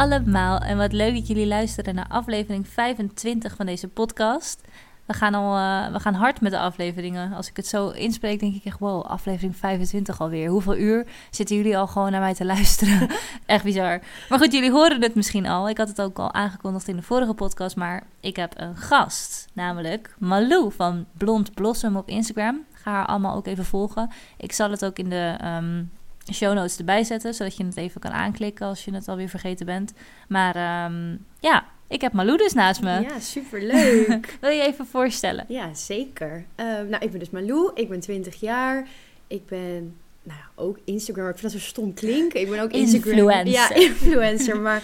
[0.00, 4.60] allemaal en wat leuk dat jullie luisteren naar aflevering 25 van deze podcast.
[5.06, 7.32] We gaan, al, uh, we gaan hard met de afleveringen.
[7.32, 10.48] Als ik het zo inspreek, denk ik echt, wow, aflevering 25 alweer.
[10.48, 13.08] Hoeveel uur zitten jullie al gewoon naar mij te luisteren?
[13.46, 14.00] echt bizar.
[14.28, 15.68] Maar goed, jullie horen het misschien al.
[15.68, 19.48] Ik had het ook al aangekondigd in de vorige podcast, maar ik heb een gast.
[19.52, 22.64] Namelijk Malou van Blond Blossom op Instagram.
[22.72, 24.10] Ga haar allemaal ook even volgen.
[24.36, 25.90] Ik zal het ook in de um,
[26.32, 29.66] show notes erbij zetten, zodat je het even kan aanklikken als je het alweer vergeten
[29.66, 29.92] bent.
[30.28, 33.00] Maar um, ja, ik heb Malou dus naast me.
[33.00, 34.36] Ja, superleuk.
[34.40, 35.44] Wil je even voorstellen?
[35.48, 36.44] Ja, zeker.
[36.56, 37.70] Uh, nou, ik ben dus Malou.
[37.74, 38.88] Ik ben 20 jaar.
[39.26, 41.28] Ik ben nou ja, ook Instagram.
[41.28, 42.40] Ik vind dat zo stom klinken.
[42.40, 43.12] Ik ben ook Instagram.
[43.12, 43.52] Influencer.
[43.52, 44.60] Ja, influencer.
[44.60, 44.82] maar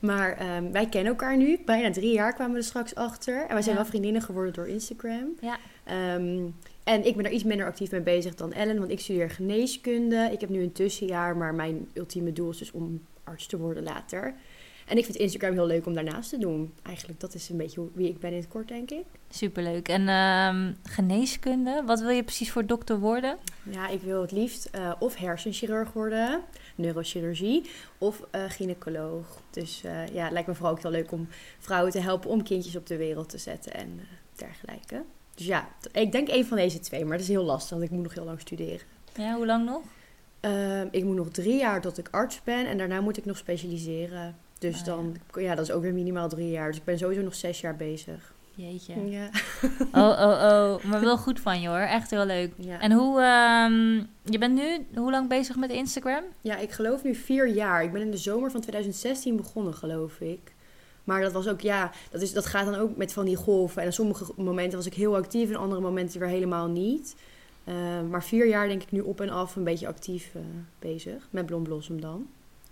[0.00, 1.58] maar um, wij kennen elkaar nu.
[1.64, 3.40] Bijna drie jaar kwamen we er straks achter.
[3.40, 3.80] En wij zijn Ja.
[3.80, 5.28] wel vriendinnen geworden door Instagram.
[5.40, 5.56] Ja.
[5.84, 6.44] Ehm,
[6.86, 10.28] en ik ben er iets minder actief mee bezig dan Ellen, want ik studeer geneeskunde.
[10.32, 13.82] Ik heb nu een tussenjaar, maar mijn ultieme doel is dus om arts te worden
[13.82, 14.34] later.
[14.86, 16.72] En ik vind Instagram heel leuk om daarnaast te doen.
[16.82, 19.04] Eigenlijk, dat is een beetje wie ik ben in het kort, denk ik.
[19.30, 19.88] Superleuk.
[19.88, 23.38] En ehm, geneeskunde, wat wil je precies voor dokter worden?
[23.70, 26.40] Ja, ik wil het liefst eh, of hersenchirurg worden,
[26.74, 29.40] neurochirurgie, of eh, gynaecoloog.
[29.50, 32.42] Dus eh, ja, het lijkt me vooral ook heel leuk om vrouwen te helpen om
[32.42, 34.00] kindjes op de wereld te zetten en
[34.36, 35.04] dergelijke.
[35.36, 37.90] Dus ja, ik denk een van deze twee, maar dat is heel lastig, want ik
[37.90, 38.86] moet nog heel lang studeren.
[39.14, 39.82] Ja, hoe lang nog?
[40.40, 43.36] Ehm, ik moet nog drie jaar tot ik arts ben en daarna moet ik nog
[43.36, 44.36] specialiseren.
[44.58, 46.68] Dus Ah, dan, ja, dat is ook weer minimaal drie jaar.
[46.68, 48.34] Dus ik ben sowieso nog zes jaar bezig.
[48.54, 49.10] Jeetje.
[49.10, 49.28] Ja.
[49.92, 50.84] Oh, oh, oh.
[50.84, 51.78] Maar wel goed van je hoor.
[51.78, 52.52] Echt heel leuk.
[52.56, 52.80] Ja.
[52.80, 53.94] En hoe, ehm,
[54.32, 56.22] je bent nu hoe lang bezig met Instagram?
[56.40, 57.82] ja, ik geloof nu vier jaar.
[57.82, 60.54] Ik ben in de zomer van 2016 begonnen, geloof ik.
[61.06, 63.82] Maar dat was ook, ja, dat, is, dat gaat dan ook met van die golven.
[63.82, 67.16] En op sommige momenten was ik heel actief en andere momenten weer helemaal niet.
[67.64, 70.40] Ehm, maar vier jaar denk ik nu op en af een beetje actief eh,
[70.78, 71.28] bezig.
[71.30, 72.26] Met Blond Blossom dan.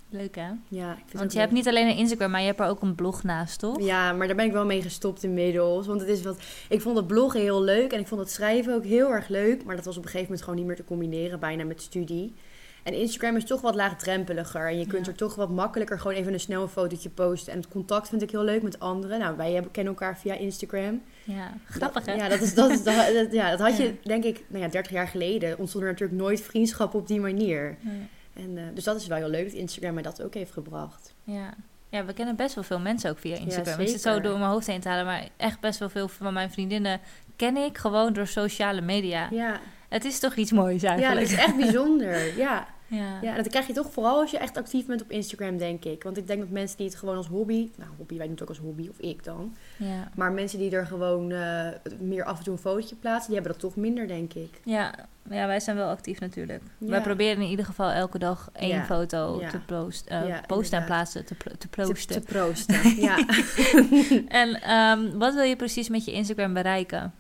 [0.09, 0.51] Leuk hè?
[0.69, 2.67] Ja, ik vind het Want je hebt niet alleen een Instagram, maar je hebt er
[2.67, 3.81] ook een blog naast, toch?
[3.81, 5.87] Ja, maar daar ben ik wel mee gestopt inmiddels.
[5.87, 6.39] Want het is wat.
[6.69, 9.65] Ik vond het bloggen heel leuk en ik vond het schrijven ook heel erg leuk.
[9.65, 12.35] Maar dat was op een gegeven moment gewoon niet meer te combineren, bijna met studie.
[12.85, 14.69] En Instagram is toch wat laagdrempeliger.
[14.69, 15.13] En je kunt Ja.
[15.13, 17.53] er toch wat makkelijker gewoon even een snel fotootje posten.
[17.53, 19.19] En het contact vind ik heel leuk met anderen.
[19.19, 21.03] Nou, wij hebben, kennen elkaar via Instagram.
[21.25, 22.13] Ja, grappig hè?
[22.13, 23.93] Ja, dat, is, dat, is, dat, dat- ja, dat had je, Ja.
[24.03, 27.77] denk ik, nou ja, 30 jaar geleden ontstond er natuurlijk nooit vriendschap op die manier.
[27.81, 27.91] Ja.
[28.35, 31.15] En, eh, dus dat is wel heel leuk dat Instagram mij dat ook heeft gebracht.
[31.25, 31.55] Ja.
[31.89, 33.81] ja, we kennen best wel veel mensen ook via Instagram.
[33.81, 36.33] ik zit zo door mijn hoofd heen te halen, maar echt best wel veel van
[36.33, 37.01] mijn vriendinnen
[37.37, 39.29] ken ik gewoon door sociale media.
[39.31, 41.27] Ja, Het is toch iets moois ja dat eigenlijk.
[41.33, 42.37] is echt bijzonder.
[42.37, 42.67] Ja.
[42.87, 43.19] Ja.
[43.23, 45.85] Ja, en dat krijg je toch vooral als je echt actief bent op Instagram, denk
[45.85, 46.03] ik.
[46.03, 47.71] Want ik denk dat mensen die het gewoon als hobby...
[47.77, 49.57] Nou, hobby, wij doen het ook als hobby, of ik dan.
[49.77, 50.09] Ja.
[50.17, 51.69] Maar mensen die er gewoon eh,
[51.99, 53.27] meer af en toe een fotootje plaatsen...
[53.27, 54.61] die hebben dat toch minder, denk ik.
[54.65, 54.95] Ja,
[55.31, 56.63] ja, wij zijn wel actief natuurlijk.
[56.79, 56.89] Ja.
[56.89, 58.85] Wij proberen in ieder geval elke dag één Ja.
[58.85, 62.23] foto te post, eh, posten en plaatsen, te, pl- te Te, proosten.
[62.23, 63.17] te proosten, ja.
[64.29, 67.15] En ehm, wat wil je precies met je Instagram bereiken?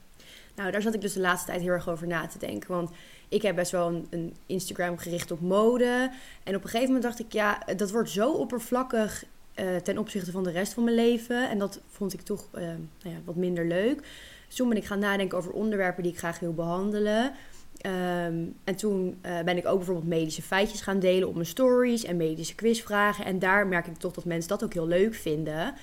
[0.56, 2.70] Nou, daar zat ik dus de laatste tijd heel erg over na te denken.
[2.70, 2.91] Want
[3.29, 6.11] ik heb best wel een, een Instagram gericht op mode.
[6.43, 9.25] En op een gegeven moment dacht ik, ja, dat wordt zo oppervlakkig
[9.55, 11.51] eh, ten opzichte van de rest van mijn leven.
[11.51, 14.03] En dat vond ik toch eh, nou ja, wat minder leuk.
[14.47, 17.33] Dus toen ben ik gaan nadenken over onderwerpen die ik graag wil behandelen.
[17.81, 22.05] Ehm, en toen eh, ben ik ook bijvoorbeeld medische feitjes gaan delen op mijn stories
[22.05, 23.25] en medische quizvragen.
[23.25, 25.75] En daar merk ik toch dat mensen dat ook heel leuk vinden.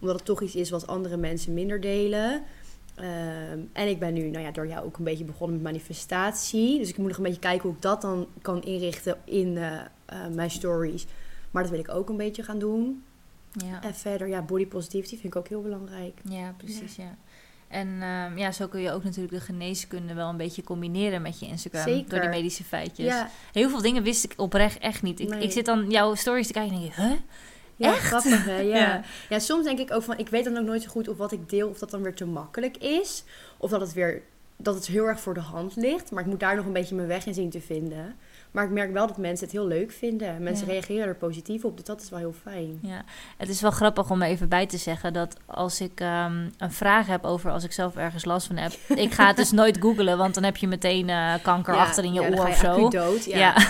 [0.00, 2.42] Omdat het toch iets is wat andere mensen minder delen.
[3.00, 6.78] Ehm, en ik ben nu, nou ja, door jou ook een beetje begonnen met manifestatie.
[6.78, 9.80] Dus ik moet nog een beetje kijken hoe ik dat dan kan inrichten in eh,
[10.06, 11.06] eh, mijn stories.
[11.50, 13.02] Maar dat wil ik ook een beetje gaan doen.
[13.52, 16.20] Ja, En verder, ja, body positivity vind ik ook heel belangrijk.
[16.24, 17.16] ja precies, ja.
[17.68, 21.40] En ehm, ja, zo kun je ook natuurlijk de geneeskunde wel een beetje combineren met
[21.40, 21.82] je Instagram.
[21.82, 22.08] Zeker.
[22.08, 23.06] Door die medische feitjes.
[23.06, 25.20] Ja, Heel veel dingen wist ik oprecht echt niet.
[25.20, 25.42] Ik, Nee.
[25.42, 27.12] ik zit dan jouw stories te kijken en denk ik, huh?
[27.80, 28.04] Ja Echt?
[28.04, 28.58] grappig hè.
[28.58, 28.76] Ja.
[28.78, 29.02] Ja.
[29.28, 29.38] ja.
[29.38, 31.48] soms denk ik ook van, ik weet dan ook nooit zo goed of wat ik
[31.48, 33.24] deel, of dat dan weer te makkelijk is.
[33.56, 34.22] Of dat het weer,
[34.56, 36.10] dat het heel erg voor de hand ligt.
[36.10, 38.16] Maar ik moet daar nog een beetje mijn weg in zien te vinden.
[38.50, 40.42] Maar ik merk wel dat mensen het heel leuk vinden.
[40.42, 40.72] Mensen Ja.
[40.72, 42.78] reageren er positief op, dus dat is wel heel fijn.
[42.82, 43.02] Ja,
[43.36, 46.72] het is wel grappig om er even bij te zeggen dat als ik ehm, een
[46.72, 48.72] vraag heb over als ik zelf ergens last van heb,
[49.06, 52.04] ik ga het dus nooit googlen, want dan heb je meteen eh, kanker Ja, achter
[52.04, 52.88] in je ja, oor of zo.
[52.88, 53.24] dood.
[53.24, 53.54] Ja.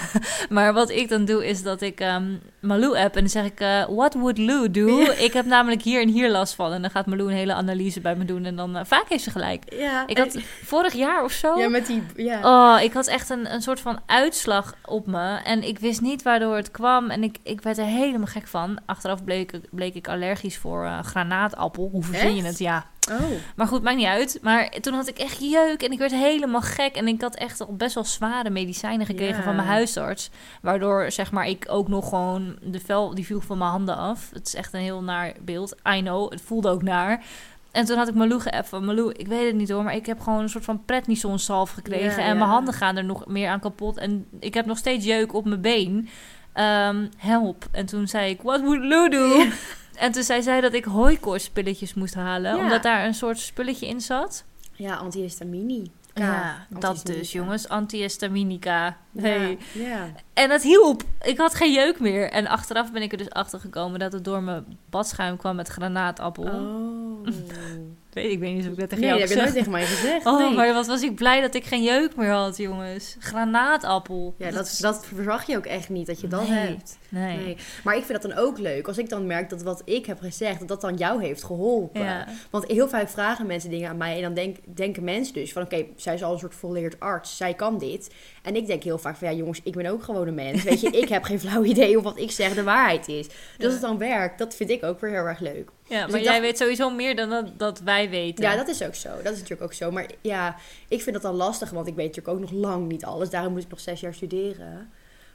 [0.49, 3.61] Maar wat ik dan doe is dat ik ehm Malou app en dan zeg ik,
[3.61, 5.01] eh, what would Lou do?
[5.27, 6.73] Ik heb namelijk hier en hier last van.
[6.73, 9.23] En dan gaat Malou een hele analyse bij me doen en dan eh, vaak heeft
[9.25, 9.73] ze gelijk.
[9.75, 11.59] Ja, Ik en- had vorig jaar of zo.
[11.59, 12.03] Ja, met die...
[12.17, 12.41] Ja.
[12.77, 15.37] Oh, ik had echt een, een soort van uitslag op me.
[15.45, 17.11] En ik wist niet waardoor het kwam.
[17.11, 18.79] En ik, ik werd er helemaal gek van.
[18.87, 21.89] Achteraf bleek, bleek ik allergisch voor eh, granaatappel.
[21.93, 22.59] Hoe verzin je het?
[22.59, 22.87] Ja.
[23.11, 23.31] Oh.
[23.57, 24.39] Maar goed, maakt niet uit.
[24.43, 26.97] Maar toen had ik echt jeuk en ik werd helemaal gek.
[26.97, 29.43] En ik had echt al best wel zware medicijnen gekregen Ja.
[29.43, 30.31] van mijn huisarts.
[30.63, 32.59] Waardoor, zeg maar, ik ook nog gewoon...
[32.63, 34.31] De vel, die viel van mijn handen af.
[34.33, 35.75] Het is echt een heel naar beeld.
[35.97, 37.23] I know, het voelde ook naar.
[37.71, 38.85] En toen had ik Malou geappt van...
[38.85, 41.71] Malou, ik weet het niet hoor, maar ik heb gewoon een soort van prednison salf
[41.71, 42.23] gekregen.
[42.23, 42.35] Ja, en ja.
[42.35, 43.97] mijn handen gaan er nog meer aan kapot.
[43.97, 46.09] En ik heb nog steeds jeuk op mijn been.
[46.53, 47.69] Ehm, help.
[47.71, 49.27] En toen zei ik, what would Lou do?
[49.27, 49.49] Ja.
[49.95, 52.59] En toen zei zij dat ik hooikoortspilletjes moest halen.
[52.59, 54.45] Omdat daar een soort spulletje in zat.
[54.73, 55.91] Ja, antihistamini.
[56.15, 57.69] Ja, dat dus, jongens.
[57.69, 58.97] Antihistaminica.
[59.19, 59.59] Hey.
[59.73, 59.83] Ja.
[59.85, 60.13] ja.
[60.35, 61.03] En het hielp.
[61.23, 62.31] Ik had geen jeuk meer.
[62.31, 65.69] En achteraf ben ik er dus achter gekomen dat het door mijn badschuim kwam met
[65.69, 66.45] granaatappel.
[66.45, 67.27] Oh.
[68.13, 69.47] Weet, ik weet niet of ik dat tegen Nee, jou dat heb heb je nooit
[69.47, 69.55] gezegd.
[69.55, 70.27] tegen mij gezegd.
[70.27, 70.57] Oh, nee.
[70.57, 73.17] maar wat was ik blij dat ik geen jeuk meer had, jongens.
[73.19, 74.35] Granaatappel.
[74.39, 76.59] Ja, dat, dat verwacht je ook echt niet, dat je dat Nee.
[76.59, 76.99] hebt.
[77.09, 77.37] Nee.
[77.37, 77.57] Nee.
[77.85, 78.87] Maar ik vind dat dan ook leuk.
[78.89, 82.03] Als ik dan merk dat wat ik heb gezegd, dat dat dan jou heeft geholpen.
[82.03, 82.27] Ja.
[82.51, 84.17] Want heel vaak vragen mensen dingen aan mij.
[84.17, 87.37] En dan denk, denken mensen dus van, oké, zij is al een soort volleerd arts.
[87.37, 88.11] Zij kan dit.
[88.43, 90.63] En ik denk heel vaak van, ja jongens, ik ben ook gewoon een mens.
[90.63, 93.27] Weet je, ik heb geen flauw idee of wat ik zeg de waarheid is.
[93.29, 93.65] Dus Ja.
[93.65, 95.69] als het dan werkt, dat vind ik ook weer heel erg leuk.
[95.89, 98.45] Ja, Dus maar jij dacht- weet sowieso meer dan dat, dat wij weten.
[98.45, 99.09] Ja, dat is ook zo.
[99.23, 99.91] Dat is natuurlijk ook zo.
[99.91, 100.57] Maar ja,
[100.89, 103.31] ik vind dat dan lastig, want ik weet natuurlijk ook nog lang niet alles.
[103.31, 104.91] Daarom moet ik nog zes jaar studeren.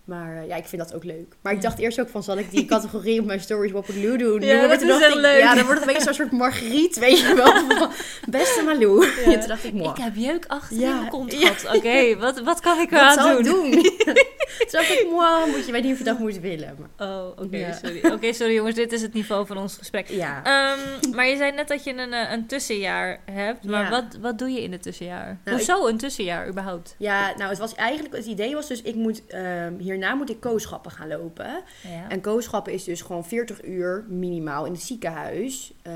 [0.05, 1.35] Maar eh, ja, ik vind dat ook leuk.
[1.41, 4.03] Maar ik dacht eerst ook van, zal ik die categorie op mijn stories What Would
[4.03, 4.41] Lou doen?
[4.41, 5.39] Ja, dat is echt ik, leuk.
[5.39, 7.77] Ja, dan wordt het een beetje zo'n soort Margriet, weet je wel.
[7.77, 7.91] van,
[8.29, 9.05] Beste Malou.
[9.05, 9.29] Ja.
[9.31, 9.37] Ja.
[9.39, 9.89] toen dacht ik, moi.
[9.89, 10.97] Ik heb jeuk achter Ja.
[10.99, 11.53] mijn kont Ja.
[11.53, 11.75] gehad.
[11.77, 13.65] Oké, wat, wat kan ik Wat eraan zal doen?
[13.65, 13.71] ik
[14.05, 14.15] doen?
[14.59, 16.75] toen dacht ik, moi, moet je weet niet of je dat moet willen.
[16.97, 17.71] Maar, Oh, oké, Ja.
[17.73, 17.99] sorry.
[18.11, 20.07] Oké, sorry jongens, dit is het niveau van ons gesprek.
[20.09, 20.43] ja.
[20.43, 23.63] Ehm, maar je zei net dat je een, eh, een tussenjaar hebt.
[23.63, 23.89] Maar Ja.
[23.89, 25.39] wat, wat doe je in het tussenjaar?
[25.43, 26.95] Nou, Hoezo een tussenjaar überhaupt?
[26.97, 30.39] ja, nou, het was eigenlijk, het idee was dus, ik moet, ehm, hierna moet ik
[30.39, 31.63] kooschappen gaan lopen.
[31.81, 32.05] Ja.
[32.09, 35.73] En kooschappen is dus gewoon 40 uur minimaal in het ziekenhuis.
[35.81, 35.93] eh,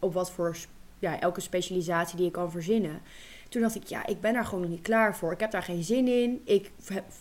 [0.00, 0.56] op wat voor
[0.98, 3.00] ja, elke specialisatie die je kan verzinnen.
[3.48, 5.32] Toen dacht ik, ja, ik ben daar gewoon nog niet klaar voor.
[5.32, 6.42] Ik heb daar geen zin in.
[6.44, 6.70] Ik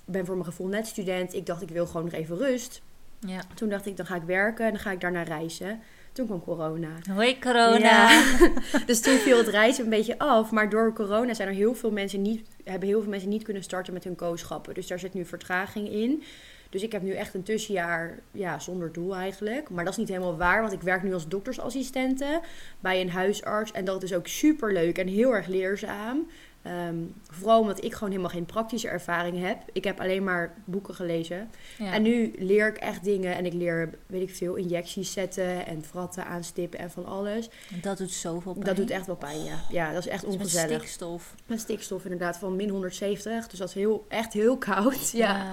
[0.05, 1.33] ben voor mijn gevoel net student.
[1.33, 2.81] Ik dacht, ik wil gewoon nog even rust.
[3.19, 3.41] ja.
[3.55, 5.79] Toen dacht ik, dan ga ik werken en dan ga ik daarna reizen.
[6.11, 6.89] Toen kwam corona.
[7.11, 7.77] Hoi corona.
[7.77, 8.23] Ja.
[8.85, 10.51] dus toen viel het reizen een beetje af.
[10.51, 13.63] Maar door corona zijn er heel veel mensen niet, hebben heel veel mensen niet kunnen
[13.63, 14.73] starten met hun kooschappen.
[14.73, 16.23] Dus daar zit nu vertraging in.
[16.69, 19.69] Dus ik heb nu echt een tussenjaar ja, zonder doel eigenlijk.
[19.69, 22.41] Maar dat is niet helemaal waar, want ik werk nu als doktersassistente
[22.79, 23.71] bij een huisarts.
[23.71, 26.27] En dat is ook super leuk en heel erg leerzaam.
[26.61, 26.95] Ehm,
[27.31, 29.57] vooral omdat ik gewoon helemaal geen praktische ervaring heb.
[29.73, 31.49] Ik heb alleen maar boeken gelezen.
[31.77, 31.93] Ja.
[31.93, 35.83] En nu leer ik echt dingen en ik leer, weet ik veel, injecties zetten en
[35.83, 37.49] fratten aanstippen en van alles.
[37.81, 38.65] Dat doet zoveel pijn.
[38.65, 39.59] Dat doet echt wel pijn, ja.
[39.69, 40.77] Ja, dat is echt Dat is met ongezellig.
[40.77, 41.35] stikstof.
[41.45, 45.11] Met stikstof inderdaad van min 170, dus dat is heel, echt heel koud.
[45.17, 45.45] Ja.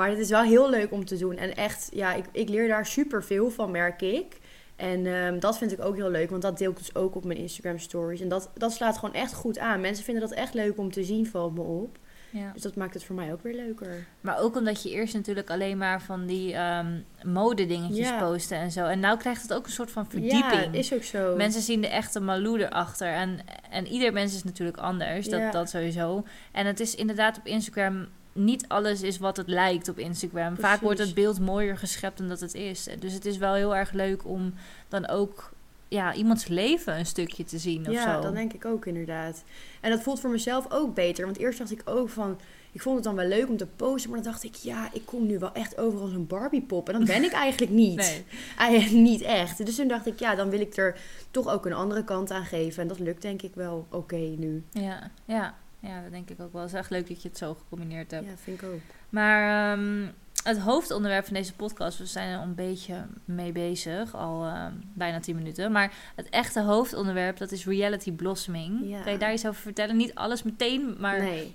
[0.00, 1.36] Maar het is wel heel leuk om te doen.
[1.36, 4.38] En echt, ja, ik, ik leer daar super veel van, merk ik.
[4.76, 7.24] En ehm, dat vind ik ook heel leuk, want dat deel ik dus ook op
[7.24, 8.20] mijn Instagram stories.
[8.20, 9.80] En dat, dat slaat gewoon echt goed aan.
[9.80, 11.98] Mensen vinden dat echt leuk om te zien, valt me op.
[12.30, 12.50] Ja.
[12.52, 14.06] Dus dat maakt het voor mij ook weer leuker.
[14.20, 18.18] Maar ook omdat je eerst natuurlijk alleen maar van die ehm modedingetjes Ja.
[18.18, 18.84] postte en zo.
[18.84, 20.42] En nou krijgt het ook een soort van verdieping.
[20.42, 21.36] Ja, is ook zo.
[21.36, 23.08] Mensen zien de echte Malou erachter.
[23.08, 23.38] En,
[23.70, 25.28] en ieder mens is natuurlijk anders.
[25.28, 25.50] Dat, Ja.
[25.50, 26.24] dat sowieso.
[26.52, 28.06] En het is inderdaad op Instagram...
[28.32, 30.56] Niet alles is wat het lijkt op Instagram.
[30.56, 32.88] Vaak wordt het beeld mooier geschept dan dat het is.
[32.98, 34.54] Dus het is wel heel erg leuk om
[34.88, 35.52] dan ook
[35.88, 38.20] ja, iemands leven een stukje te zien of ja, zo.
[38.20, 39.44] dat denk ik ook inderdaad.
[39.80, 41.24] En dat voelt voor mezelf ook beter.
[41.24, 42.38] Want eerst dacht ik ook van...
[42.72, 44.10] Ik vond het dan wel leuk om te posten.
[44.10, 46.88] Maar dan dacht ik, ja, ik kom nu wel echt over als een Barbiepop.
[46.88, 47.96] En dat ben ik eigenlijk niet.
[47.96, 48.24] Nee.
[48.58, 49.66] Eigenlijk niet echt.
[49.66, 50.98] Dus toen dacht ik, ja, dan wil ik er
[51.30, 52.82] toch ook een andere kant aan geven.
[52.82, 54.64] En dat lukt denk ik wel oké nu.
[54.70, 56.62] Ja, ja, ja, dat denk ik ook wel.
[56.62, 58.26] Het is echt leuk dat je het zo gecombineerd hebt.
[58.26, 58.80] Ja, vind ik ook.
[59.08, 60.06] Maar ehm,
[60.44, 65.20] het hoofdonderwerp van deze podcast, we zijn er een beetje mee bezig, al ehm, bijna
[65.20, 65.72] 10 minuten.
[65.72, 68.80] Maar het echte hoofdonderwerp, dat is reality blossoming.
[68.88, 69.00] Ja.
[69.02, 69.96] Kan je daar iets over vertellen?
[69.96, 71.54] Niet alles meteen, maar nee,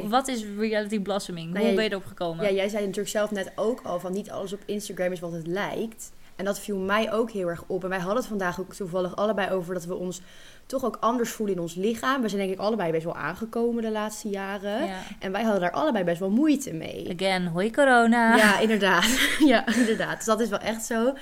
[0.00, 1.52] hoe- wat is reality blossoming?
[1.52, 2.44] Nou hoe ben je erop gekomen?
[2.44, 5.32] Ja, jij zei natuurlijk zelf net ook al van niet alles op Instagram is wat
[5.32, 6.12] het lijkt.
[6.36, 7.82] En dat viel mij ook heel erg op.
[7.82, 10.20] En wij hadden het vandaag ook toevallig allebei over dat we ons
[10.66, 12.22] toch ook anders voelen in ons lichaam.
[12.22, 14.86] We zijn denk ik allebei best wel aangekomen de laatste jaren.
[14.86, 14.98] Ja.
[15.18, 17.14] En wij hadden daar allebei best wel moeite mee.
[17.14, 18.36] Again, hoi corona.
[18.36, 19.18] Ja, inderdaad.
[19.52, 20.16] ja, inderdaad.
[20.16, 21.12] Dus dat is wel echt zo.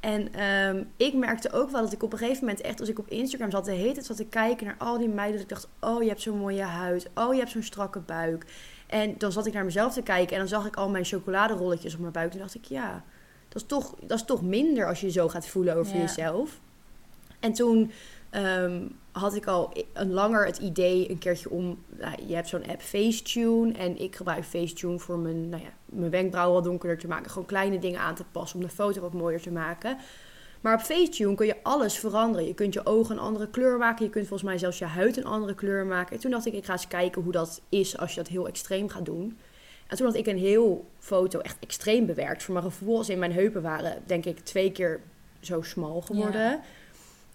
[0.00, 2.98] En ehm, ik merkte ook wel dat ik op een gegeven moment echt, als ik
[2.98, 5.34] op Instagram zat, de hele tijd zat te kijken naar al die meiden.
[5.34, 7.08] Dat ik dacht, oh, je hebt zo'n mooie huid.
[7.14, 8.44] Oh, je hebt zo'n strakke buik.
[8.86, 11.94] En dan zat ik naar mezelf te kijken en dan zag ik al mijn chocoladerolletjes
[11.94, 12.32] op mijn buik.
[12.32, 13.04] En dacht ik, ja,
[13.56, 16.00] dat is toch, dat is toch minder als je zo gaat voelen over Ja.
[16.00, 16.60] jezelf.
[17.40, 17.90] En toen
[18.30, 18.82] ehm,
[19.12, 21.78] had ik al een langer het idee een keertje om...
[21.98, 26.10] Nou, je hebt zo'n app Facetune en ik gebruik Facetune voor mijn, nou ja, mijn
[26.10, 27.30] wenkbrauwen wat donkerder te maken.
[27.30, 29.96] Gewoon kleine dingen aan te passen om de foto wat mooier te maken.
[30.60, 32.46] Maar op Facetune kun je alles veranderen.
[32.46, 34.04] Je kunt je ogen een andere kleur maken.
[34.04, 36.14] Je kunt volgens mij zelfs je huid een andere kleur maken.
[36.14, 38.46] En toen dacht ik, ik ga eens kijken hoe dat is als je dat heel
[38.48, 39.38] extreem gaat doen.
[39.86, 42.42] En toen had ik een heel foto echt extreem bewerkt.
[42.42, 45.00] Voor mijn gevoel als in mijn heupen waren, denk ik, twee keer
[45.40, 46.40] zo smal geworden.
[46.40, 46.60] Ja.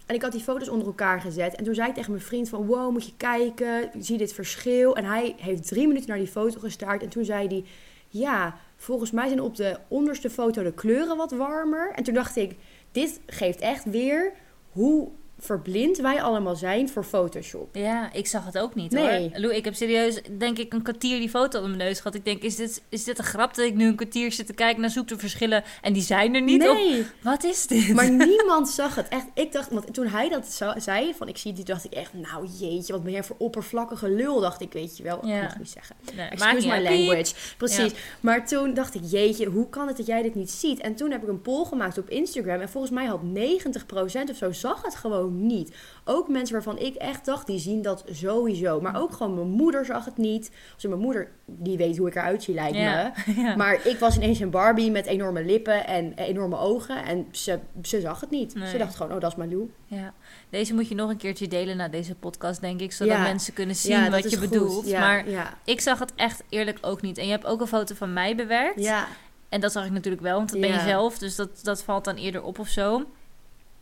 [0.05, 1.55] En ik had die foto's onder elkaar gezet.
[1.55, 2.65] En toen zei ik tegen mijn vriend van...
[2.65, 3.89] Wow, moet je kijken.
[3.99, 4.95] Zie dit verschil.
[4.95, 7.03] En hij heeft drie minuten naar die foto gestaard.
[7.03, 7.63] En toen zei hij...
[8.07, 11.91] Ja, volgens mij zijn op de onderste foto de kleuren wat warmer.
[11.95, 12.55] En toen dacht ik...
[12.91, 14.31] Dit geeft echt weer
[14.71, 15.09] hoe
[15.43, 17.75] verblind wij allemaal zijn voor Photoshop.
[17.75, 19.19] Ja, ik zag het ook niet Nee.
[19.29, 19.39] hoor.
[19.39, 22.15] Lou, ik heb serieus, denk ik, een kwartier die foto op mijn neus gehad.
[22.15, 24.53] Ik denk, is dit, is dit een grap dat ik nu een kwartier zit te
[24.53, 26.67] kijken naar zoekteverschillen en die zijn er niet?
[26.67, 27.93] Of Nee, wat is dit?
[27.93, 29.07] maar niemand zag het.
[29.07, 32.13] Echt, ik dacht, want toen hij dat zei, van ik zie die, dacht ik echt,
[32.13, 35.25] nou jeetje, wat ben jij voor oppervlakkige lul, dacht ik, weet je wel.
[35.27, 35.35] Ja.
[35.35, 35.95] Ik mag niet zeggen.
[36.15, 37.33] Nee, Excuse my language.
[37.57, 37.91] Precies.
[38.19, 40.79] Maar toen dacht ik, jeetje, hoe kan het dat jij dit niet ziet?
[40.79, 42.59] En toen heb ik een poll gemaakt op Instagram.
[42.59, 45.75] En volgens mij had 90% of zo zag het gewoon niet.
[46.05, 48.81] Ook mensen waarvan ik echt dacht, die zien dat sowieso.
[48.81, 50.51] Maar ook gewoon mijn moeder zag het niet.
[50.73, 53.13] Als mijn moeder, die weet hoe ik eruit zie, lijkt Ja.
[53.25, 53.33] me.
[53.41, 53.55] Ja.
[53.55, 57.03] Maar ik was ineens een Barbie met enorme lippen en enorme ogen.
[57.05, 58.55] En ze, ze zag het niet.
[58.55, 58.67] Nee.
[58.69, 59.71] Ze dacht gewoon, oh, dat is Malou.
[59.85, 60.13] Ja,
[60.49, 62.91] deze moet je nog een keertje delen na deze podcast, denk ik.
[62.91, 63.21] Zodat Ja.
[63.23, 64.49] mensen kunnen zien wat je goed.
[64.49, 64.91] bedoelt.
[64.91, 65.25] Maar
[65.65, 67.17] ik zag het echt eerlijk ook niet.
[67.17, 68.83] En je hebt ook een foto van mij bewerkt.
[68.83, 69.07] Ja,
[69.49, 71.17] En dat zag ik natuurlijk wel, want dat ben je zelf.
[71.17, 73.05] Dus dat, dat valt dan eerder op of zo.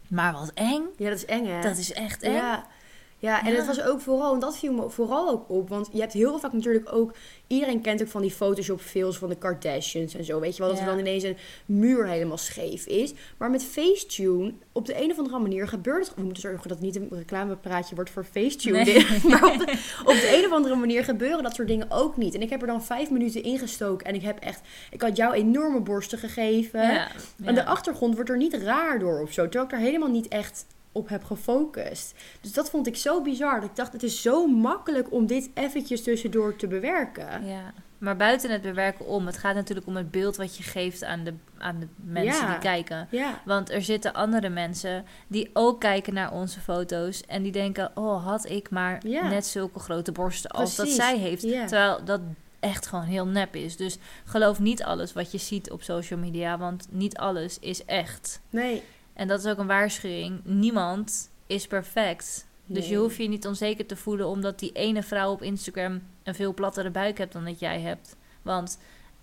[0.09, 0.83] Maar wat eng.
[0.97, 1.61] ja, dat is eng hè?
[1.61, 2.33] Dat is echt eng.
[2.33, 2.65] Ja.
[3.19, 3.57] Ja, en Ja.
[3.57, 6.39] het was ook vooral, en dat viel me vooral ook op, want je hebt heel
[6.39, 7.13] vaak natuurlijk ook,
[7.47, 10.71] iedereen kent ook van die Photoshop films van de Kardashians en zo, weet je wel,
[10.71, 13.13] dat er dan ineens een muur helemaal scheef is.
[13.37, 16.77] Maar met Facetune, op de een of andere manier gebeurt het, we moeten zorgen dat
[16.77, 19.05] het niet een reclamepraatje wordt voor Facetune, Nee.
[19.29, 19.71] maar op de,
[20.11, 22.35] op de een of andere manier gebeuren dat soort dingen ook niet.
[22.35, 24.61] En ik heb er dan vijf minuten ingestoken en ik heb echt,
[24.91, 26.81] ik had jou enorme borsten gegeven.
[26.81, 27.07] Ja,
[27.43, 29.41] En de achtergrond wordt er niet raar door of zo.
[29.43, 32.13] Terwijl ik daar helemaal niet echt op heb gefocust.
[32.41, 33.59] Dus dat vond ik zo bizar.
[33.61, 37.45] Dat ik dacht, het is zo makkelijk om dit eventjes tussendoor te bewerken.
[37.45, 41.03] Ja, maar buiten het bewerken om, het gaat natuurlijk om het beeld wat je geeft
[41.03, 42.51] aan de, aan de mensen Ja.
[42.51, 43.07] die kijken.
[43.11, 47.91] Ja, Want er zitten andere mensen die ook kijken naar onze foto's en die denken:
[47.93, 49.27] oh, had ik maar Ja.
[49.29, 51.41] net zulke grote borsten als dat zij heeft.
[51.41, 52.21] Terwijl dat
[52.59, 53.75] echt gewoon heel nep is.
[53.75, 58.41] Dus geloof niet alles wat je ziet op social media, want niet alles is echt.
[58.49, 58.83] nee.
[59.19, 60.41] En dat is ook een waarschuwing.
[60.43, 62.47] Niemand is perfect.
[62.65, 66.35] Dus je hoeft je niet onzeker te voelen omdat die ene vrouw op Instagram een
[66.35, 68.15] veel plattere buik hebt dan dat jij hebt.
[68.41, 68.79] Want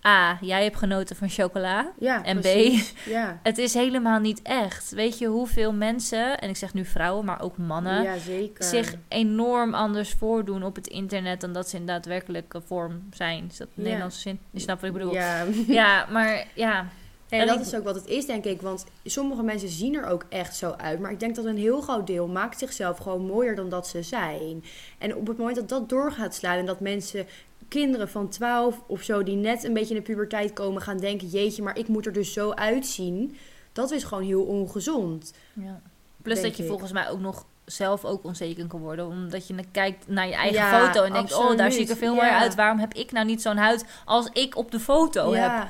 [0.06, 1.92] A, jij hebt genoten van chocola.
[1.98, 2.44] Ja, En B.
[3.06, 3.40] Ja.
[3.42, 4.90] Het is helemaal niet echt.
[4.90, 8.14] Weet je hoeveel mensen, en ik zeg nu vrouwen, maar ook mannen, ja,
[8.58, 13.46] zich enorm anders voordoen op het internet dan dat ze in daadwerkelijke vorm zijn.
[13.50, 13.68] Is dat.
[13.74, 14.38] Nederlandse zin?
[14.50, 15.12] Je snapt wat ik bedoel.
[15.12, 15.44] Ja.
[15.66, 16.86] Ja, maar ja.
[17.28, 18.62] En En dat is ook wat het is, denk ik.
[18.62, 21.00] Want sommige mensen zien er ook echt zo uit.
[21.00, 24.02] Maar ik denk dat een heel groot deel maakt zichzelf gewoon mooier dan dat ze
[24.02, 24.64] zijn.
[24.98, 27.26] En op het moment dat dat door gaat slaan en dat mensen,
[27.68, 31.28] kinderen van 12 of zo, die net een beetje in de puberteit komen, gaan denken:
[31.28, 33.36] jeetje, maar ik moet er dus zo uitzien.
[33.72, 35.32] Dat is gewoon heel ongezond.
[35.52, 35.80] ja.
[36.22, 36.68] Plus dat je ik.
[36.68, 39.06] volgens mij ook nog zelf ook onzeker kan worden.
[39.06, 41.88] Omdat je dan kijkt naar je eigen Ja, foto en denkt, oh, daar zie ik
[41.88, 42.38] er veel Ja.
[42.38, 42.54] uit.
[42.54, 45.68] Waarom heb ik nou niet zo'n huid als ik op de foto heb?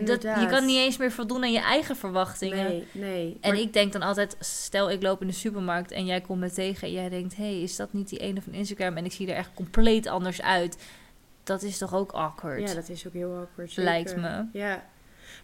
[0.00, 2.64] Dat, je kan niet eens meer voldoen aan je eigen verwachtingen.
[2.64, 3.38] Nee, nee.
[3.40, 6.40] En Maar- ik denk dan altijd, stel ik loop in de supermarkt en jij komt
[6.40, 9.04] me tegen en jij denkt, hé, hey, is dat niet die ene van Instagram en
[9.04, 10.76] ik zie er echt compleet anders uit.
[11.44, 13.68] Dat is toch ook awkward, Ja, dat is ook heel awkward.
[13.68, 13.84] zeker.
[13.84, 14.44] lijkt me.
[14.52, 14.84] Ja.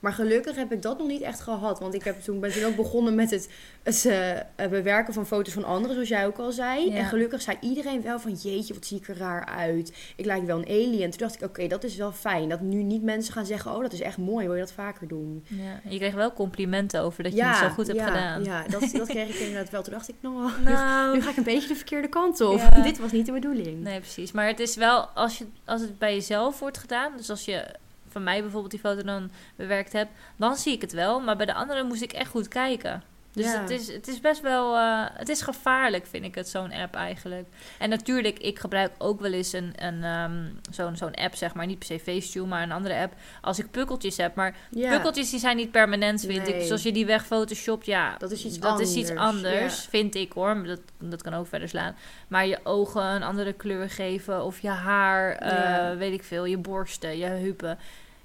[0.01, 1.79] Maar gelukkig heb ik dat nog niet echt gehad.
[1.79, 3.49] Want ik heb toen, ben toen ook begonnen met het,
[3.83, 6.91] het eh, bewerken van foto's van anderen, zoals jij ook al zei.
[6.91, 6.97] Ja.
[6.97, 10.13] En gelukkig zei iedereen wel van, jeetje, wat zie ik er raar uit.
[10.17, 11.11] Ik lijk wel een alien.
[11.11, 12.49] Toen dacht ik, oké, dat is wel fijn.
[12.49, 15.09] Dat nu niet mensen gaan zeggen, oh, dat is echt mooi, wil je dat vaker
[15.09, 15.45] doen?
[15.49, 18.45] Ja, je kreeg wel complimenten over dat je ja, het zo goed hebt gedaan.
[18.45, 19.83] Ja, dat, dat kreeg ik inderdaad wel.
[19.83, 22.61] Toen dacht ik, nou, nu, Nou, nu ga ik een beetje de verkeerde kant op.
[22.83, 23.83] Dit was niet de bedoeling.
[23.83, 24.33] nee, precies.
[24.33, 27.67] Maar het is wel, als, je, als het bij jezelf wordt gedaan, dus als je
[28.11, 31.21] van mij bijvoorbeeld die foto dan bewerkt hebt, dan zie ik het wel.
[31.21, 33.03] Maar bij de anderen moest ik echt goed kijken.
[33.33, 33.61] Dus Ja.
[33.61, 36.95] het, is, het is best wel, eh, het is gevaarlijk vind ik het, zo'n app
[36.95, 37.47] eigenlijk.
[37.79, 41.67] En natuurlijk, ik gebruik ook wel eens een, een, ehm, zo'n, zo'n app, zeg maar,
[41.67, 44.35] niet per se Facetune, maar een andere app, als ik pukkeltjes heb.
[44.35, 46.59] Maar Ja, pukkeltjes die zijn niet permanent, vind ik.
[46.59, 48.91] Dus als je die weg photoshopt, ja, dat is iets dat anders.
[48.91, 49.89] is iets anders, Ja.
[49.91, 50.63] vind ik hoor.
[50.65, 51.97] Dat, dat kan ook verder slaan.
[52.29, 56.59] Maar je ogen een andere kleur geven, of je haar, eh, weet ik veel, je
[56.59, 57.79] borsten, je heupen.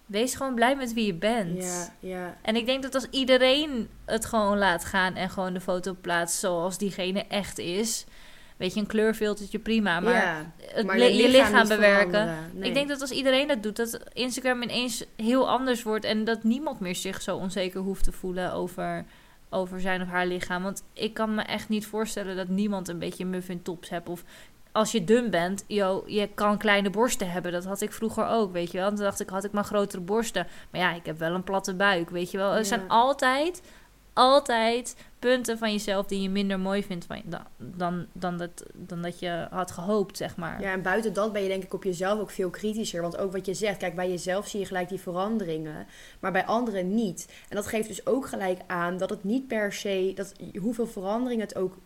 [0.05, 1.63] Wees gewoon blij met wie je bent.
[1.63, 2.37] Ja, ja.
[2.41, 6.39] En ik denk dat als iedereen het gewoon laat gaan en gewoon de foto plaatst
[6.39, 8.05] zoals diegene echt is.
[8.57, 10.53] Weet je, een kleurfiltertje prima, maar ja.
[10.57, 12.35] het Maar je lichaam, bewerken.
[12.53, 12.67] Nee.
[12.69, 16.43] Ik denk dat als iedereen dat doet, dat Instagram ineens heel anders wordt en dat
[16.43, 19.05] niemand meer zich zo onzeker hoeft te voelen over,
[19.49, 20.63] over zijn of haar lichaam.
[20.63, 24.09] Want ik kan me echt niet voorstellen dat niemand een beetje muffin tops hebt.
[24.09, 24.23] Of
[24.73, 27.51] als je dun bent, yo, je kan kleine borsten hebben.
[27.51, 28.87] Dat had ik vroeger ook, weet je wel.
[28.87, 30.47] En toen dacht ik, had ik maar grotere borsten.
[30.71, 32.51] Maar ja, ik heb wel een platte buik, weet je wel.
[32.51, 32.63] Er Ja.
[32.63, 33.61] zijn altijd,
[34.13, 39.01] altijd punten van jezelf die je minder mooi vindt van, dan, dan, dan, dat, dan
[39.01, 40.61] dat je had gehoopt, zeg maar.
[40.61, 43.01] Ja, en buiten dat ben je denk ik op jezelf ook veel kritischer.
[43.01, 45.87] Want ook wat je zegt, kijk, bij jezelf zie je gelijk die veranderingen,
[46.19, 47.33] maar bij anderen niet.
[47.49, 51.45] En dat geeft dus ook gelijk aan dat het niet per se, dat hoeveel veranderingen
[51.45, 51.77] het ook,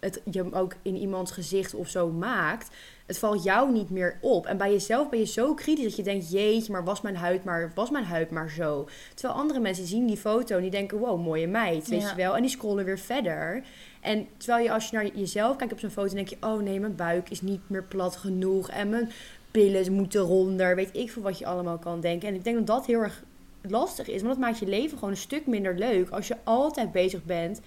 [0.00, 2.68] het je ook in iemands gezicht of zo maakt,
[3.06, 4.46] het valt jou niet meer op.
[4.46, 7.44] En bij jezelf ben je zo kritisch dat je denkt, jeetje, maar was mijn huid
[7.44, 8.88] maar, was mijn huid maar zo.
[9.14, 12.10] Terwijl andere mensen zien die foto en die denken, wow, mooie meid, weet Ja.
[12.10, 12.36] je wel.
[12.36, 13.62] En die scrollen weer verder.
[14.00, 16.80] En terwijl je als je naar jezelf kijkt op zo'n foto, denk je: oh nee,
[16.80, 18.70] mijn buik is niet meer plat genoeg.
[18.70, 19.10] En mijn
[19.50, 20.76] billen moeten ronder.
[20.76, 22.28] Weet ik veel wat je allemaal kan denken.
[22.28, 23.22] En ik denk dat dat heel erg
[23.62, 24.22] lastig is.
[24.22, 26.10] Want dat maakt je leven gewoon een stuk minder leuk.
[26.10, 27.60] Als je altijd bezig bent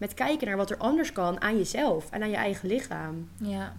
[0.00, 3.28] met kijken naar wat er anders kan aan jezelf en aan je eigen lichaam.
[3.36, 3.72] Ja.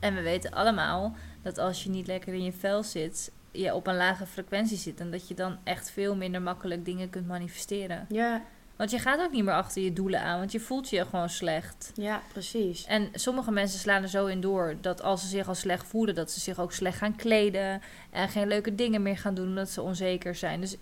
[0.00, 3.86] En we weten allemaal dat als je niet lekker in je vel zit, je op
[3.86, 5.00] een lage frequentie zit.
[5.00, 8.06] En dat je dan echt veel minder makkelijk dingen kunt manifesteren.
[8.08, 8.42] Ja,
[8.76, 11.28] Want je gaat ook niet meer achter je doelen aan, want je voelt je gewoon
[11.28, 11.92] slecht.
[11.94, 12.84] ja, precies.
[12.84, 16.14] En sommige mensen slaan er zo in door dat als ze zich al slecht voelen,
[16.14, 17.80] dat ze zich ook slecht gaan kleden.
[18.10, 20.60] En geen leuke dingen meer gaan doen omdat ze onzeker zijn.
[20.60, 20.76] Dus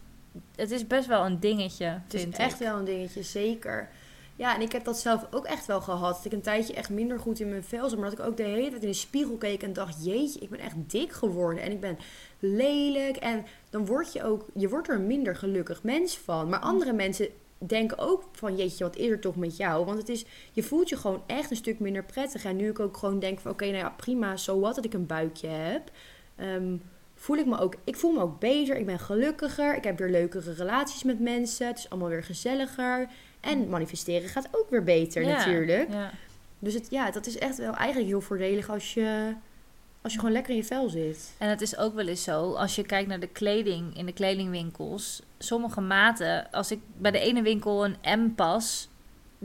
[0.56, 2.66] het is best wel een dingetje, Het is echt ik.
[2.66, 3.88] wel een dingetje, zeker.
[4.36, 6.16] Ja, en ik heb dat zelf ook echt wel gehad.
[6.16, 7.98] Dat ik een tijdje echt minder goed in mijn vel zat.
[7.98, 10.04] Maar dat ik ook de hele tijd in de spiegel keek en dacht...
[10.04, 11.62] Jeetje, ik ben echt dik geworden.
[11.62, 11.98] En ik ben
[12.38, 13.16] lelijk.
[13.16, 14.46] En dan word je ook...
[14.54, 16.48] Je wordt er een minder gelukkig mens van.
[16.48, 17.28] Maar andere mensen
[17.58, 18.56] denken ook van...
[18.56, 19.84] Jeetje, wat is er toch met jou?
[19.84, 20.24] Want het is...
[20.52, 22.44] Je voelt je gewoon echt een stuk minder prettig.
[22.44, 23.50] En nu ik ook gewoon denk van...
[23.50, 24.36] Oké, nou ja, prima.
[24.36, 25.90] Zo wat dat ik een buikje heb.
[26.36, 26.76] Ehm,
[27.14, 27.74] voel ik me ook...
[27.84, 28.76] Ik voel me ook beter.
[28.76, 29.76] Ik ben gelukkiger.
[29.76, 31.66] Ik heb weer leukere relaties met mensen.
[31.66, 33.08] Het is allemaal weer gezelliger.
[33.46, 35.92] En manifesteren gaat ook weer beter Ja, natuurlijk.
[35.92, 36.10] Ja.
[36.58, 39.34] Dus het, ja, dat is echt wel eigenlijk heel voordelig als je,
[40.02, 41.34] als je gewoon lekker in je vel zit.
[41.38, 44.12] En het is ook wel eens zo, als je kijkt naar de kleding in de
[44.12, 48.88] kledingwinkels, sommige maten, als ik bij de ene winkel een M pas,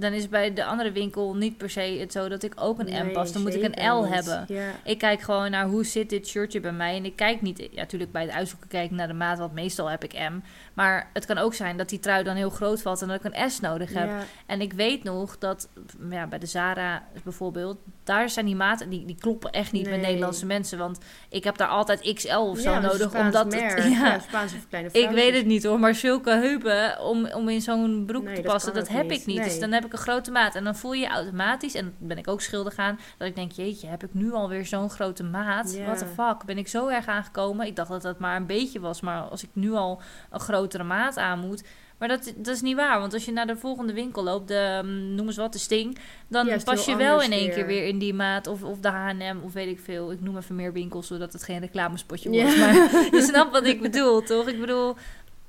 [0.02, 3.08] dan is bij de andere winkel niet per se het zo dat ik ook een
[3.08, 3.32] M pas.
[3.32, 4.14] Dan moet ik een L niet.
[4.14, 4.46] hebben.
[4.48, 4.70] Ja.
[4.84, 6.96] Ik kijk gewoon naar hoe zit dit shirtje bij mij.
[6.96, 9.54] En ik kijk niet, ja, natuurlijk bij het uitzoeken kijk ik naar de maat, want
[9.54, 10.40] meestal heb ik M.
[10.74, 13.34] Maar het kan ook zijn dat die trui dan heel groot valt en dat ik
[13.34, 14.08] een S nodig heb.
[14.08, 14.24] Ja.
[14.46, 15.70] En ik weet nog dat
[16.10, 20.02] ja, bij de Zara bijvoorbeeld, daar zijn die maten, die, die kloppen echt niet met.
[20.02, 20.78] Nederlandse mensen.
[20.78, 23.16] Want ik heb daar altijd XL of zo Ja, nodig.
[23.16, 27.26] Omdat het, ja, Spaanse of kleine ik weet het niet hoor, maar zulke heupen om,
[27.26, 29.20] om in zo'n broek Nee, te passen, dat, heb niet.
[29.20, 29.44] ik niet.
[29.44, 30.56] Dus dan heb ik een grote maat.
[30.56, 33.88] En dan voel je automatisch, en ben ik ook schuldig aan, dat ik denk, jeetje,
[33.88, 35.74] heb ik nu alweer zo'n grote maat?
[35.74, 35.86] Ja.
[35.86, 36.46] What the fuck?
[36.46, 37.66] Ben ik zo erg aangekomen?
[37.66, 40.84] Ik dacht dat dat maar een beetje was, maar als ik nu al een grotere
[40.84, 41.64] maat aan moet...
[42.02, 44.80] Maar dat, dat is niet waar, want als je naar de volgende winkel loopt, de,
[44.84, 47.54] mm, noem eens wat, de Sting, dan Ja, pas je wel in één weer.
[47.54, 48.48] keer weer in die maat.
[48.48, 50.12] Of, of de H&M, of weet ik veel.
[50.12, 52.58] Ik noem even meer winkels, zodat het geen reclamespotje wordt.
[52.58, 52.74] Maar
[53.16, 54.48] je snapt wat ik bedoel, toch?
[54.48, 54.96] Ik bedoel,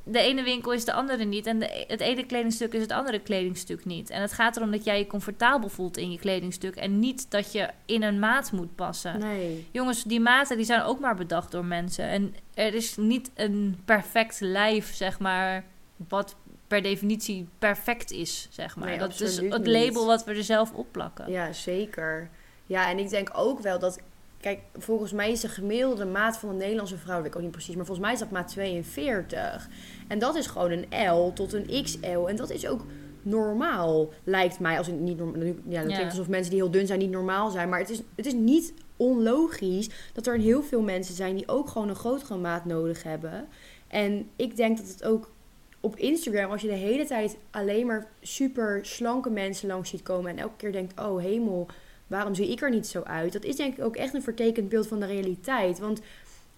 [0.04, 1.46] de ene winkel is de andere niet.
[1.46, 4.10] En de, het ene kledingstuk is het andere kledingstuk niet.
[4.10, 6.76] En het gaat erom dat jij je comfortabel voelt in je kledingstuk.
[6.76, 9.18] En niet dat je in een maat moet passen.
[9.18, 9.66] Nee.
[9.70, 12.04] Jongens, die maten die zijn ook maar bedacht door mensen.
[12.04, 15.64] En er is niet een perfect lijf, zeg maar,
[16.08, 16.36] wat
[16.66, 18.88] per definitie perfect is, zeg maar.
[18.88, 19.66] Nee, dat is het niet.
[19.66, 21.30] label wat we er zelf op plakken.
[21.30, 22.30] Ja, zeker.
[22.66, 23.98] Ja, en ik denk ook wel dat...
[24.42, 27.16] Kijk, volgens mij is de gemiddelde maat van een Nederlandse vrouw...
[27.16, 29.68] weet ik ook niet precies, maar volgens mij is dat maat 42.
[30.08, 32.26] En dat is gewoon een L tot een XL.
[32.26, 32.84] En dat is ook
[33.22, 34.78] normaal, lijkt mij.
[34.78, 35.94] Als in niet normaal, ja, dat Ja.
[35.94, 37.68] klinkt alsof mensen die heel dun zijn niet normaal zijn.
[37.68, 41.36] Maar het is, het is niet onlogisch dat er heel veel mensen zijn...
[41.36, 43.48] die ook gewoon een grotere maat nodig hebben.
[43.88, 45.30] En ik denk dat het ook
[45.80, 50.30] op Instagram, als je de hele tijd alleen maar super slanke mensen langs ziet komen
[50.30, 51.66] en elke keer denkt, oh hemel,
[52.12, 53.32] waarom zie ik er niet zo uit?
[53.32, 55.78] Dat is denk ik ook echt een vertekend beeld van de realiteit.
[55.78, 56.00] Want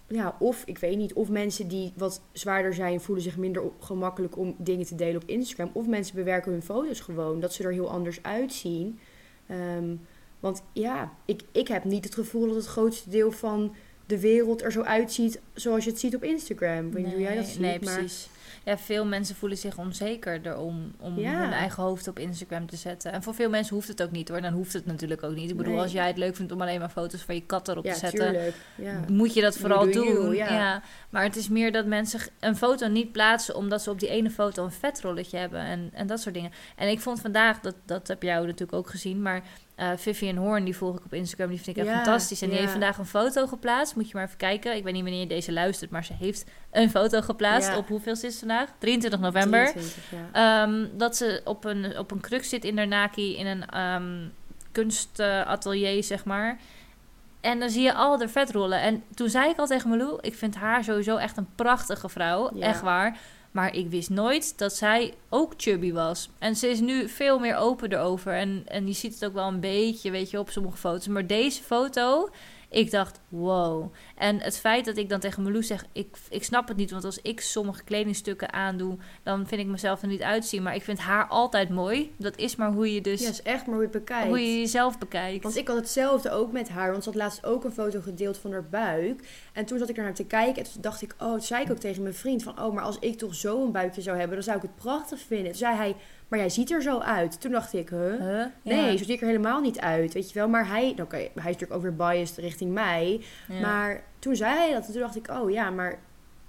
[0.07, 4.37] ja, of ik weet niet, of mensen die wat zwaarder zijn voelen zich minder gemakkelijk
[4.37, 5.69] om dingen te delen op Instagram.
[5.73, 8.99] Of mensen bewerken hun foto's gewoon, dat ze er heel anders uitzien.
[9.47, 9.95] Ehm,
[10.39, 14.63] want ja, ik, ik heb niet het gevoel dat het grootste deel van de wereld
[14.63, 16.87] er zo uitziet zoals je het ziet op Instagram.
[16.87, 18.03] Ik weet niet hoe jij dat ziet, Nee, maar...
[18.65, 21.39] Ja, veel mensen voelen zich onzeker erom om Ja.
[21.41, 23.11] hun eigen hoofd op Instagram te zetten.
[23.11, 24.41] En voor veel mensen hoeft het ook niet hoor.
[24.41, 25.49] Dan hoeft het natuurlijk ook niet.
[25.49, 25.81] Ik bedoel, Nee.
[25.81, 27.99] als jij het leuk vindt om alleen maar foto's van je kat erop Ja, te
[27.99, 28.53] zetten.
[28.75, 28.99] Ja.
[29.07, 30.35] moet je dat You vooral do doen.
[30.35, 30.53] ja.
[30.53, 30.81] ja.
[31.09, 34.29] Maar het is meer dat mensen een foto niet plaatsen omdat ze op die ene
[34.29, 36.51] foto een vetrolletje hebben en, en dat soort dingen.
[36.75, 39.43] En ik vond vandaag, dat, dat heb jou natuurlijk ook gezien, maar
[39.75, 42.41] eh Vivian Horn, die volg ik op Instagram, die vind ik echt fantastisch.
[42.41, 43.95] En die heeft vandaag een foto geplaatst.
[43.95, 44.75] Moet je maar even kijken.
[44.75, 47.77] Ik weet niet wanneer je deze luistert, maar ze heeft een foto geplaatst.
[47.77, 48.69] Op hoeveel is het vandaag?
[48.77, 49.71] 23 november.
[49.71, 50.63] 23, ja.
[50.63, 54.27] Ehm, dat ze op een, op een kruk zit in Naki in een ehm,
[54.71, 56.59] kunstatelier, zeg maar.
[57.41, 58.81] En dan zie je al de vet rollen.
[58.81, 62.49] En toen zei ik al tegen Malou, ik vind haar sowieso echt een prachtige vrouw.
[62.59, 63.17] Echt waar.
[63.55, 66.29] Maar ik wist nooit dat zij ook chubby was.
[66.39, 68.33] En ze is nu veel meer open erover.
[68.33, 71.07] En, en je ziet het ook wel een beetje, weet je, op sommige foto's.
[71.07, 72.29] Maar deze foto,
[72.75, 73.93] ik dacht, wow.
[74.15, 76.91] En het feit dat ik dan tegen Malou zeg, ik, ik snap het niet.
[76.91, 80.63] Want als ik sommige kledingstukken aandoe, dan vind ik mezelf er niet uitzien.
[80.63, 82.13] Maar ik vind haar altijd mooi.
[82.17, 84.27] Dat is maar hoe je dus, ja, is echt maar hoe je het bekijkt.
[84.27, 85.43] hoe je jezelf bekijkt.
[85.43, 86.91] Want ik had hetzelfde ook met haar.
[86.91, 89.27] Want ze had laatst ook een foto gedeeld van haar buik.
[89.53, 90.63] En toen zat ik naar te kijken.
[90.63, 92.43] En toen dacht ik, oh, toen zei ik ook tegen mijn vriend.
[92.43, 95.19] Van, oh, maar als ik toch zo'n buikje zou hebben, dan zou ik het prachtig
[95.19, 95.47] vinden.
[95.47, 95.95] Toen zei hij,
[96.27, 97.41] maar jij ziet er zo uit.
[97.41, 97.99] Toen dacht ik, huh?
[98.19, 98.45] Huh?
[98.61, 98.97] Nee, Ja.
[98.97, 100.49] zo zie ik er helemaal niet uit, weet je wel.
[100.49, 103.21] Maar hij, oké, hij is natuurlijk ook weer biased richting mij.
[103.47, 103.59] Ja.
[103.59, 104.85] Maar toen zei hij dat.
[104.85, 105.99] En toen dacht ik, oh ja, maar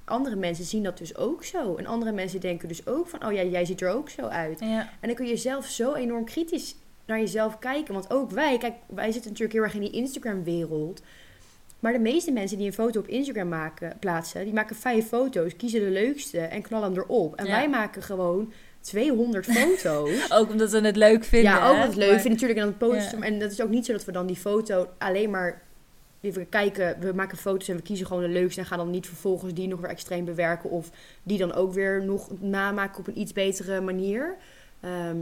[0.05, 1.75] andere mensen zien dat dus ook zo.
[1.77, 4.61] En andere mensen denken dus ook van, oh ja, jij ziet er ook zo uit.
[4.61, 4.81] Ja.
[5.01, 7.95] En dan kun je zelf zo enorm kritisch naar jezelf kijken.
[7.95, 11.03] Want ook wij, kijk, wij zitten natuurlijk heel erg in die Instagram-wereld.
[11.81, 15.57] Maar de meeste mensen die een foto op Instagram maken, plaatsen, die maken vijf foto's,
[15.57, 17.35] kiezen de leukste en knallen hem erop.
[17.37, 17.51] En Ja.
[17.51, 18.53] wij maken gewoon
[18.87, 20.31] 200 foto's.
[20.39, 21.51] Ook omdat we het leuk vinden.
[21.53, 21.87] ja, ook hè?
[21.87, 22.61] wat leuk Maar- vinden natuurlijk.
[22.61, 23.25] En dan posten Ja.
[23.25, 25.63] En dat is ook niet zo dat we dan die foto alleen maar
[26.21, 26.97] even kijken.
[27.01, 28.61] We maken foto's en we kiezen gewoon de leukste.
[28.61, 30.71] En gaan dan niet vervolgens die nog weer extreem bewerken.
[30.71, 30.91] Of
[31.23, 34.37] die dan ook weer nog namaken op een iets betere manier.
[34.81, 35.17] Ehm,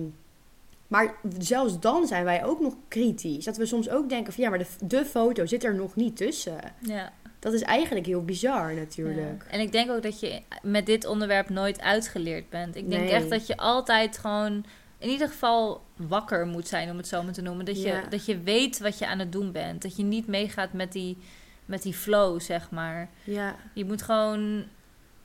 [0.89, 3.45] maar zelfs dan zijn wij ook nog kritisch.
[3.45, 6.17] Dat we soms ook denken van ja, maar de, de foto zit er nog niet
[6.17, 6.59] tussen.
[6.81, 7.13] Ja.
[7.45, 9.43] Dat is eigenlijk heel bizar natuurlijk.
[9.45, 9.51] Ja.
[9.51, 12.77] En ik denk ook dat je met dit onderwerp nooit uitgeleerd bent.
[12.77, 13.13] Ik denk Nee.
[13.13, 14.65] echt dat je altijd gewoon
[14.99, 17.65] in ieder geval wakker moet zijn, om het zo maar te noemen.
[17.65, 18.03] Dat je, Ja.
[18.09, 19.83] dat je weet wat je aan het doen bent.
[19.83, 21.19] Dat je niet meegaat met die,
[21.65, 23.09] met die flow, zeg maar.
[23.25, 24.65] Ja, Je moet gewoon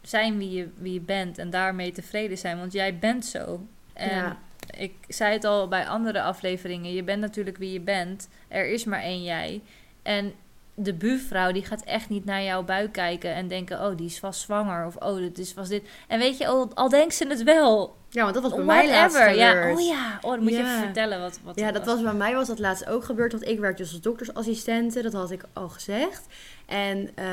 [0.01, 2.57] zijn wie je, wie je bent en daarmee tevreden zijn.
[2.59, 3.67] Want jij bent zo.
[3.93, 4.37] En Ja.
[4.77, 6.93] ik zei het al bij andere afleveringen.
[6.93, 8.29] Je bent natuurlijk wie je bent.
[8.47, 9.61] Er is maar één jij.
[10.03, 10.33] En
[10.81, 13.85] de buurvrouw die gaat echt niet naar jouw buik kijken en denken...
[13.85, 14.85] oh, die is vast zwanger.
[14.85, 15.83] Of oh, dit is vast dit.
[16.07, 17.97] En weet je, al, al denkt ze het wel.
[18.09, 19.17] ja want dat was bij mij laatst.
[19.17, 20.17] Ja, oh ja.
[20.21, 22.59] Oh, dan moet je even vertellen wat, wat Ja, dat was bij mij was dat
[22.59, 23.31] laatst ook gebeurd.
[23.31, 25.01] Want ik werkte dus als doktersassistente.
[25.01, 26.25] Dat had ik al gezegd.
[26.65, 27.25] En eh,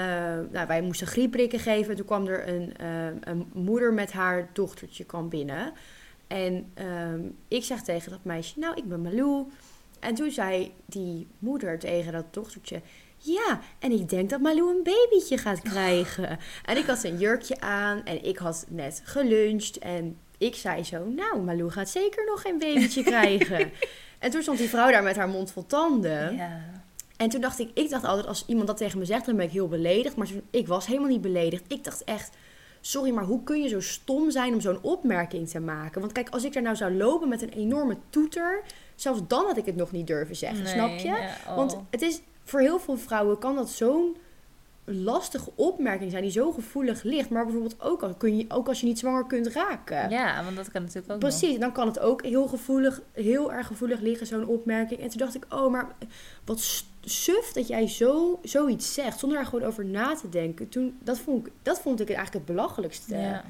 [0.51, 1.91] nou, wij moesten griepprikken geven.
[1.91, 5.73] En toen kwam er een, eh, een moeder met haar dochtertje kwam binnen.
[6.27, 9.47] En ehm, ik zeg tegen dat meisje, nou, ik ben Malou.
[10.01, 12.81] En toen zei die moeder tegen dat dochtertje...
[13.19, 16.39] Ja, en ik denk dat Malou een babytje gaat krijgen.
[16.65, 19.79] en ik had een jurkje aan en ik had net geluncht.
[19.79, 23.71] En ik zei zo, nou, Malou gaat zeker nog geen babytje krijgen.
[24.19, 26.37] en toen stond die vrouw daar met haar mond vol tanden.
[26.37, 26.61] Ja.
[27.17, 29.45] En toen dacht ik, ik dacht altijd, als iemand dat tegen me zegt, dan ben
[29.47, 30.17] ik heel beledigd.
[30.17, 31.65] Maar toen, ik was helemaal niet beledigd.
[31.69, 32.31] Ik dacht echt,
[32.81, 36.01] sorry, maar hoe kun je zo stom zijn om zo'n opmerking te maken?
[36.01, 38.63] Want kijk, als ik daar nou zou lopen met een enorme toeter,
[38.95, 41.07] zelfs dan had ik het nog niet durven zeggen, Nee, snap je?
[41.07, 41.57] ja, oh.
[41.57, 44.17] Want het is, voor heel veel vrouwen kan dat zo'n
[44.85, 47.31] lastige opmerking zijn die zo gevoelig ligt.
[47.31, 50.11] Maar bijvoorbeeld ook, al kun je, ook als je niet zwanger kunt raken.
[50.11, 51.31] Ja, want dat kan natuurlijk ook nog.
[51.31, 55.01] Precies, dan kan het ook heel gevoelig, heel erg gevoelig liggen, zo'n opmerking.
[55.01, 55.87] En toen dacht ik, oh, maar
[56.45, 60.69] wat suf dat jij zo, zoiets zegt, zonder daar gewoon over na te denken.
[60.69, 63.17] Toen, dat, vond ik, dat vond ik eigenlijk het belachelijkste.
[63.17, 63.45] Ja.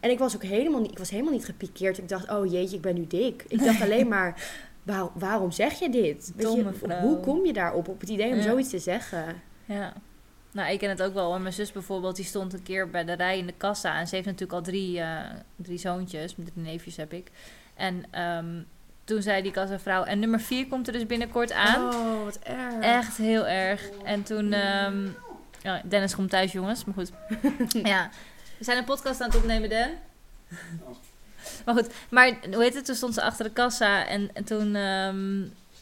[0.00, 1.98] En ik was ook helemaal niet, ik was helemaal niet gepikeerd.
[1.98, 3.44] Ik dacht, oh jeetje, ik ben nu dik.
[3.48, 4.42] Ik dacht alleen maar,
[4.82, 6.32] waar- waarom zeg je dit?
[6.36, 7.00] Domme je, vrouw.
[7.00, 8.42] hoe kom je daarop, op het idee om Ja.
[8.42, 9.42] zoiets te zeggen?
[9.64, 9.92] Ja.
[10.52, 11.38] Nou, ik ken het ook wel.
[11.38, 13.98] Mijn zus bijvoorbeeld, die stond een keer bij de rij in de kassa.
[13.98, 16.32] En ze heeft natuurlijk al drie, eh, drie zoontjes.
[16.34, 17.30] Drie neefjes heb ik.
[17.74, 18.62] En ehm,
[19.04, 20.02] toen zei die kassavrouw...
[20.04, 21.94] En nummer vier komt er dus binnenkort aan.
[21.94, 22.80] Oh, wat erg.
[22.80, 23.88] Echt heel erg.
[24.04, 24.52] En toen...
[24.52, 25.06] ehm,
[25.62, 26.84] ja, Dennis komt thuis, jongens.
[26.84, 27.12] Maar goed.
[27.92, 28.10] ja.
[28.58, 29.88] We zijn een podcast aan het opnemen, Dan.
[31.64, 31.86] Maar goed.
[32.10, 32.84] Maar hoe heet het?
[32.84, 34.06] Toen stond ze achter de kassa.
[34.06, 34.74] En, en toen...
[34.74, 35.40] ehm,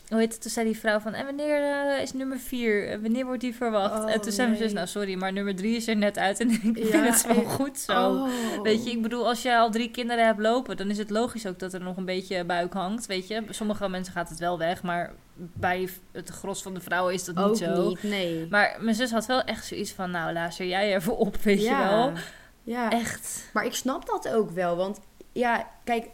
[0.09, 0.42] hoe heet het?
[0.42, 1.14] Toen zei die vrouw van...
[1.14, 2.88] En wanneer eh, is nummer vier?
[2.88, 4.04] En Wanneer wordt die verwacht?
[4.04, 4.72] Oh, en toen zei mijn zus...
[4.72, 6.40] Nou, sorry, maar nummer drie is er net uit.
[6.40, 7.92] En ik Ja, vind het ik- goed zo.
[8.11, 8.28] Oh.
[8.62, 11.46] Weet je, ik bedoel, als je al drie kinderen hebt lopen, dan is het logisch
[11.46, 13.06] ook dat er nog een beetje buik hangt.
[13.06, 17.14] Weet je, sommige mensen gaat het wel weg, maar bij het gros van de vrouwen
[17.14, 17.88] is dat niet Ook zo.
[17.88, 18.46] niet, nee.
[18.50, 21.76] Maar mijn zus had wel echt zoiets van, nou, luister jij even op, weet je
[21.76, 22.12] wel.
[22.62, 22.90] Ja.
[22.90, 23.48] Echt.
[23.52, 24.76] Maar ik snap dat ook wel.
[24.76, 25.00] Want
[25.33, 26.09] ja, kijk,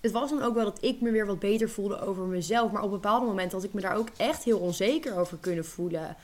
[0.00, 2.72] het was dan ook wel dat ik me weer wat beter voelde over mezelf.
[2.72, 6.16] Maar op bepaalde momenten had ik me daar ook echt heel onzeker over kunnen voelen.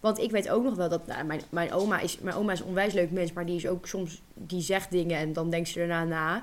[0.00, 2.60] Want ik weet ook nog wel dat nou, mijn, mijn, oma is, mijn oma is
[2.60, 3.32] een onwijs leuk mens.
[3.32, 6.42] Maar die is ook soms, die zegt dingen en dan denkt ze erna na.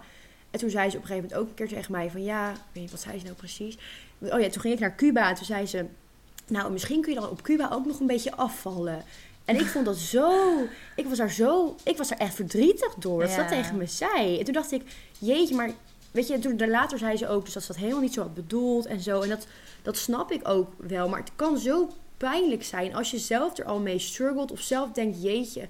[0.52, 2.52] En toen zei ze op een gegeven moment ook een keer tegen mij van ja,
[2.72, 3.78] weet niet, wat zei ze nou precies?
[4.20, 5.86] Oh ja, toen ging ik naar Cuba en toen zei ze,
[6.48, 9.04] nou misschien kun je dan op Cuba ook nog een beetje afvallen.
[9.46, 10.32] En ik vond dat zo...
[10.96, 11.76] Ik was daar zo...
[11.84, 13.22] Ik was daar echt verdrietig door.
[13.22, 13.62] Dat ze dat Ja.
[13.62, 14.40] tegen me zei.
[14.40, 14.82] En toen dacht ik,
[15.20, 15.72] jeetje, maar...
[16.12, 18.34] Weet je, toen, later zei ze ook dus dat ze dat helemaal niet zo had
[18.34, 19.22] bedoeld en zo.
[19.22, 19.48] En dat,
[19.82, 21.10] dat snap ik ook wel.
[21.10, 24.52] Maar het kan zo pijnlijk zijn als je zelf er al mee struggelt.
[24.52, 25.68] Of zelf denkt, jeetje,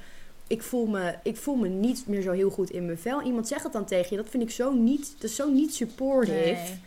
[0.47, 3.21] ik voel me, ik voel me niet meer zo heel goed in mijn vel.
[3.21, 4.15] Iemand zegt het dan tegen je.
[4.21, 6.33] Dat vind ik zo niet, dat is zo niet supportive.
[6.39, 6.79] Nee.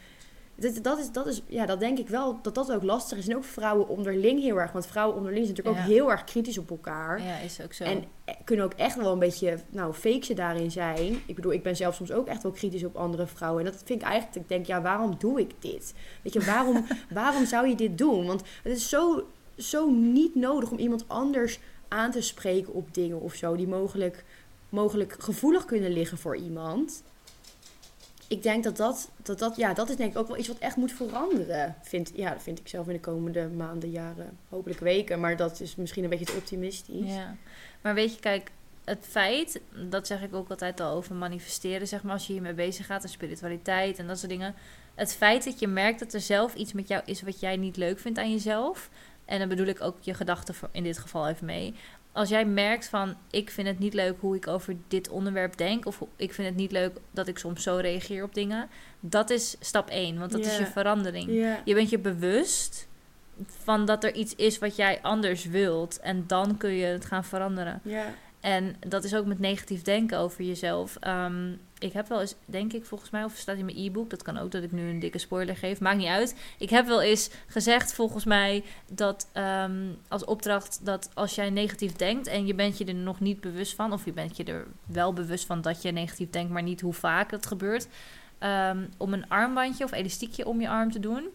[0.56, 3.28] Dat, dat, is, dat is, ja, dat denk ik wel dat dat ook lastig is.
[3.28, 4.72] En ook vrouwen onderling heel erg.
[4.72, 5.92] Want vrouwen onderling zijn natuurlijk Ja.
[5.92, 7.22] ook heel erg kritisch op elkaar.
[7.22, 7.84] Ja, is ook zo.
[7.84, 11.22] En eh, kunnen ook echt wel een beetje, nou, fake ze daarin zijn.
[11.26, 13.64] Ik bedoel, ik ben zelf soms ook echt wel kritisch op andere vrouwen.
[13.64, 15.94] En dat vind ik eigenlijk, ik denk, ja, waarom doe ik dit?
[16.22, 18.26] Weet je, waarom, waarom zou je dit doen?
[18.26, 23.20] Want het is zo, zo niet nodig om iemand anders aan te spreken op dingen
[23.20, 23.56] of zo.
[23.56, 24.24] Die mogelijk,
[24.68, 27.02] mogelijk gevoelig kunnen liggen voor iemand.
[28.28, 30.58] Ik denk dat dat, dat, dat, ja, dat is denk ik ook wel iets wat
[30.58, 31.76] echt moet veranderen.
[31.82, 35.20] Vind, ja, dat vind ik zelf in de komende maanden, jaren, hopelijk weken.
[35.20, 37.14] Maar dat is misschien een beetje te optimistisch.
[37.14, 37.36] Ja,
[37.80, 38.50] maar weet je, kijk,
[38.84, 42.54] het feit, dat zeg ik ook altijd al over manifesteren, zeg maar, als je hiermee
[42.54, 44.54] bezig gaat, en spiritualiteit en dat soort dingen.
[44.94, 47.76] Het feit dat je merkt dat er zelf iets met jou is wat jij niet
[47.76, 48.90] leuk vindt aan jezelf.
[49.24, 51.74] En dan bedoel ik ook je gedachten in dit geval even mee.
[52.14, 55.86] Als jij merkt van, ik vind het niet leuk hoe ik over dit onderwerp denk,
[55.86, 58.68] of ik vind het niet leuk dat ik soms zo reageer op dingen,
[59.00, 61.30] dat is stap 1, want dat is je verandering.
[61.64, 62.88] Je bent je bewust
[63.46, 66.00] van dat er iets is wat jij anders wilt.
[66.00, 67.80] En dan kun je het gaan veranderen.
[68.40, 70.96] En dat is ook met negatief denken over jezelf.
[71.00, 71.52] Ehm,
[71.84, 74.10] ik heb wel eens, denk ik volgens mij, of staat in mijn e-book.
[74.10, 75.80] Dat kan ook dat ik nu een dikke spoiler geef.
[75.80, 76.34] Maakt niet uit.
[76.58, 81.92] Ik heb wel eens gezegd, volgens mij, dat ehm, als opdracht dat als jij negatief
[81.92, 84.66] denkt en je bent je er nog niet bewust van, of je bent je er
[84.86, 87.88] wel bewust van dat je negatief denkt, maar niet hoe vaak het gebeurt,
[88.38, 91.28] ehm, om een armbandje of elastiekje om je arm te doen.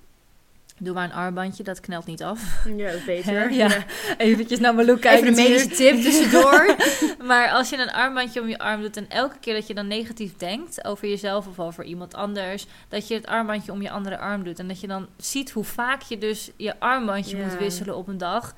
[0.80, 2.66] Doe maar een armbandje, dat knelt niet af.
[2.78, 3.52] Ja, dat is beter.
[3.52, 3.70] Ja.
[4.18, 5.28] Eventjes naar Malou kijken.
[5.28, 6.76] Even een medische tip tussendoor.
[7.24, 9.88] Maar als je een armbandje om je arm doet en elke keer dat je dan
[9.88, 14.18] negatief denkt over jezelf of over iemand anders, dat je het armbandje om je andere
[14.18, 17.44] arm doet en dat je dan ziet hoe vaak je dus je armbandje Ja.
[17.44, 18.56] moet wisselen op een dag.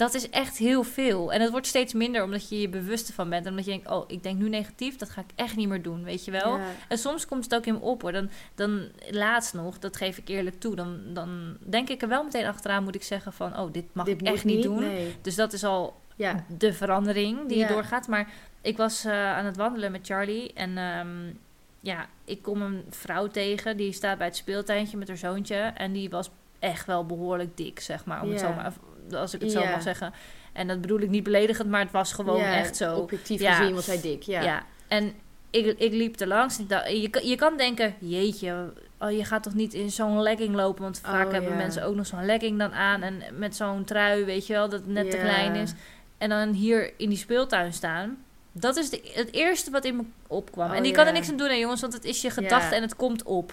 [0.00, 1.32] Dat is echt heel veel.
[1.32, 3.44] En het wordt steeds minder omdat je je bewust ervan bent.
[3.44, 5.82] En omdat je denkt, oh, ik denk nu negatief, dat ga ik echt niet meer
[5.82, 6.56] doen, weet je wel.
[6.58, 6.64] Ja.
[6.88, 8.12] En soms komt het ook in me op hoor.
[8.12, 10.76] Dan, dan laatst nog, dat geef ik eerlijk toe.
[10.76, 14.06] Dan, dan denk ik er wel meteen achteraan, moet ik zeggen van, oh, dit mag
[14.06, 14.80] Dit ik echt niet doen.
[14.80, 15.16] Nee.
[15.22, 16.44] Dus dat is al Ja.
[16.58, 17.68] de verandering die Ja.
[17.68, 18.08] doorgaat.
[18.08, 18.28] Maar
[18.60, 21.32] ik was eh, aan het wandelen met Charlie en ehm,
[21.80, 25.92] ja, ik kom een vrouw tegen die staat bij het speeltuintje met haar zoontje en
[25.92, 28.72] die was echt wel behoorlijk dik, zeg maar, om het zo maar,
[29.14, 29.70] als ik het zo Ja.
[29.70, 30.12] mag zeggen.
[30.52, 32.96] En dat bedoel ik niet beledigend, maar het was gewoon Ja, echt zo.
[32.96, 33.54] Objectief Ja.
[33.54, 34.22] gezien was hij dik.
[34.22, 34.40] Ja.
[34.42, 34.62] Ja.
[34.88, 35.12] En
[35.50, 36.56] ik, ik liep er langs.
[36.88, 40.82] Je, kan- je kan denken, jeetje, oh, je gaat toch niet in zo'n legging lopen?
[40.82, 43.02] Want vaak Oh, hebben mensen ook nog zo'n legging dan aan.
[43.02, 45.72] En met zo'n trui, weet je wel, dat het net te klein is.
[46.18, 48.24] En dan hier in die speeltuin staan.
[48.52, 50.70] Dat is de, het eerste wat in me opkwam.
[50.70, 52.74] Oh, en je kan er niks aan doen, hè, jongens, want het is je gedachte
[52.74, 53.52] en het komt op.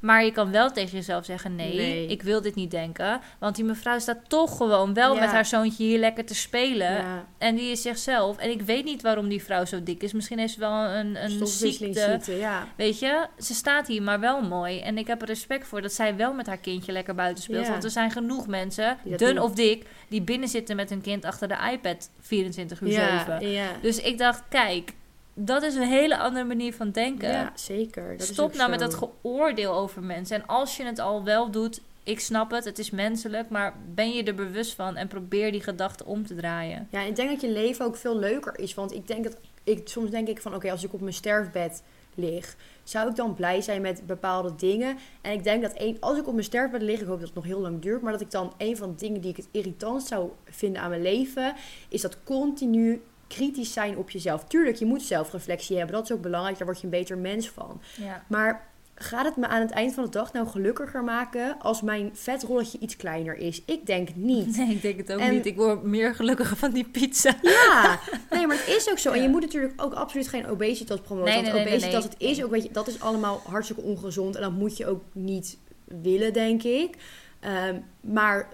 [0.00, 2.06] Maar je kan wel tegen jezelf zeggen: nee, Nee.
[2.06, 3.20] ik wil dit niet denken.
[3.38, 5.20] Want die mevrouw staat toch gewoon wel Ja.
[5.20, 6.92] met haar zoontje hier lekker te spelen.
[6.92, 7.24] Ja.
[7.38, 8.36] En die is zichzelf.
[8.38, 10.12] En ik weet niet waarom die vrouw zo dik is.
[10.12, 12.20] Misschien heeft ze wel een, een ziekte.
[12.38, 12.66] Ja.
[12.76, 14.80] Weet je, ze staat hier maar wel mooi.
[14.80, 17.68] En ik heb er respect voor dat zij wel met haar kindje lekker buiten speelt.
[17.68, 19.38] Want er zijn genoeg mensen, dun doen.
[19.38, 23.50] of dik, die binnen zitten met hun kind achter de iPad 24 uur Ja, 7.
[23.50, 23.66] ja.
[23.82, 24.92] Dus ik dacht, kijk,
[25.38, 27.28] dat is een hele andere manier van denken.
[27.28, 28.16] ja, zeker.
[28.16, 30.36] Dat Stop nou met dat geoordeel over mensen.
[30.36, 33.48] En als je het al wel doet, ik snap het, het is menselijk.
[33.48, 36.88] Maar ben je er bewust van en probeer die gedachten om te draaien.
[36.90, 38.74] Ja, ik denk dat je leven ook veel leuker is.
[38.74, 41.82] Want ik denk dat ik soms denk ik van oké, als ik op mijn sterfbed
[42.14, 44.96] lig, zou ik dan blij zijn met bepaalde dingen.
[45.20, 47.36] En ik denk dat een, als ik op mijn sterfbed lig, ik hoop dat het
[47.36, 49.48] nog heel lang duurt, maar dat ik dan een van de dingen die ik het
[49.50, 51.54] irritant zou vinden aan mijn leven,
[51.88, 54.44] is dat continu kritisch zijn op jezelf.
[54.44, 55.94] Tuurlijk, je moet zelfreflectie hebben.
[55.94, 56.56] Dat is ook belangrijk.
[56.56, 57.80] Daar word je een beter mens van.
[57.96, 58.22] Ja.
[58.26, 62.10] Maar gaat het me aan het eind van de dag nou gelukkiger maken als mijn
[62.12, 63.62] vetrolletje iets kleiner is?
[63.64, 64.56] Ik denk niet.
[64.56, 65.46] Nee, ik denk het ook En- niet.
[65.46, 67.34] Ik word meer gelukkiger van die pizza.
[67.42, 67.98] Ja,
[68.30, 69.12] nee, maar het is ook zo.
[69.12, 71.32] En je moet natuurlijk ook absoluut geen obesitas promoten.
[71.32, 74.36] Nee, want nee, nee, obesitas, het is ook, weet je, dat is allemaal hartstikke ongezond.
[74.36, 76.96] En dat moet je ook niet willen, denk ik.
[77.40, 78.48] Ehm, maar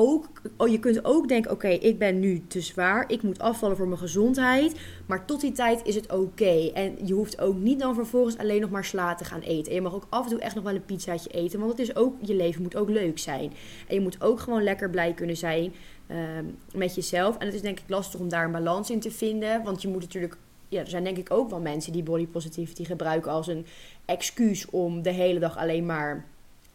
[0.00, 3.04] ook, oh, je kunt ook denken, oké, ik ben nu te zwaar.
[3.08, 4.80] Ik moet afvallen voor mijn gezondheid.
[5.06, 6.70] Maar tot die tijd is het oké.
[6.74, 9.68] En je hoeft ook niet dan vervolgens alleen nog maar sla te gaan eten.
[9.68, 11.58] En je mag ook af en toe echt nog wel een pizzaatje eten.
[11.58, 13.52] Want het is ook, je leven moet ook leuk zijn.
[13.88, 15.72] En je moet ook gewoon lekker blij kunnen zijn
[16.06, 17.38] ehm, met jezelf.
[17.38, 19.62] En het is denk ik lastig om daar een balans in te vinden.
[19.62, 20.36] Want je moet natuurlijk...
[20.68, 23.66] Ja, er zijn denk ik ook wel mensen die body positivity gebruiken als een
[24.04, 26.26] excuus om de hele dag alleen maar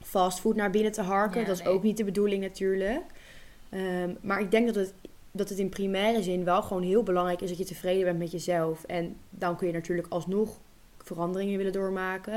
[0.06, 1.40] fastfood naar binnen te harken.
[1.42, 1.74] Ja, dat is nee.
[1.74, 3.02] ook niet de bedoeling natuurlijk.
[3.70, 4.94] Ehm, maar ik denk dat het
[5.32, 8.32] dat het in primaire zin wel gewoon heel belangrijk is dat je tevreden bent met
[8.32, 8.84] jezelf.
[8.84, 10.60] En dan kun je natuurlijk alsnog
[10.98, 12.34] veranderingen willen doormaken.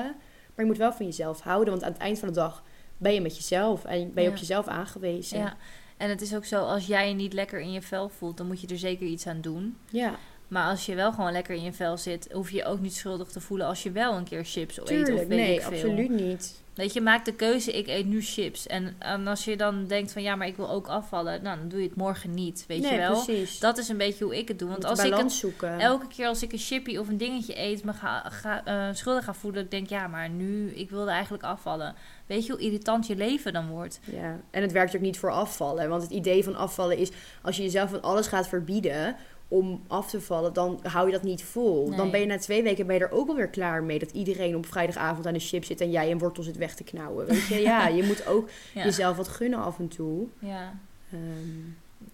[0.54, 2.62] Maar je moet wel van jezelf houden, want aan het eind van de dag
[2.96, 4.34] ben je met jezelf en ben je Ja.
[4.34, 5.38] op jezelf aangewezen.
[5.38, 5.56] Ja,
[5.96, 8.46] en het is ook zo, als jij je niet lekker in je vel voelt, dan
[8.46, 9.76] moet je er zeker iets aan doen.
[9.90, 10.18] ja.
[10.48, 12.94] Maar als je wel gewoon lekker in je vel zit, hoef je je ook niet
[12.94, 15.70] schuldig te voelen als je wel een keer chips eet of weet Nee, ik veel.
[15.70, 16.62] absoluut niet.
[16.74, 18.66] Weet je, maak de keuze, ik eet nu chips.
[18.66, 21.68] En, en als je dan denkt van ja, maar ik wil ook afvallen, nou, dan
[21.68, 23.24] doe je het morgen niet, weet nee, je wel.
[23.24, 23.58] precies.
[23.58, 24.68] Dat is een beetje hoe ik het doe.
[24.68, 25.78] Want als ik het, zoeken.
[25.78, 29.24] elke keer als ik een chippy of een dingetje eet, me ga, ga, eh, schuldig
[29.24, 31.94] ga voelen, ik denk ja, maar nu, ik wilde eigenlijk afvallen.
[32.26, 34.00] Weet je hoe irritant je leven dan wordt?
[34.04, 35.88] Ja, en het werkt ook niet voor afvallen.
[35.88, 37.10] Want het idee van afvallen is,
[37.42, 39.16] als je jezelf van alles gaat verbieden
[39.48, 41.88] om af te vallen, dan hou je dat niet vol.
[41.88, 41.96] Nee.
[41.96, 44.56] Dan ben je na twee weken ben je er ook alweer klaar mee dat iedereen
[44.56, 47.26] op vrijdagavond aan de chip zit en jij een wortel zit weg te knauwen.
[47.26, 48.84] Weet je, ja, je moet ook Ja.
[48.84, 50.26] jezelf wat gunnen af en toe.
[50.38, 50.78] ja.
[51.12, 51.20] Ehm,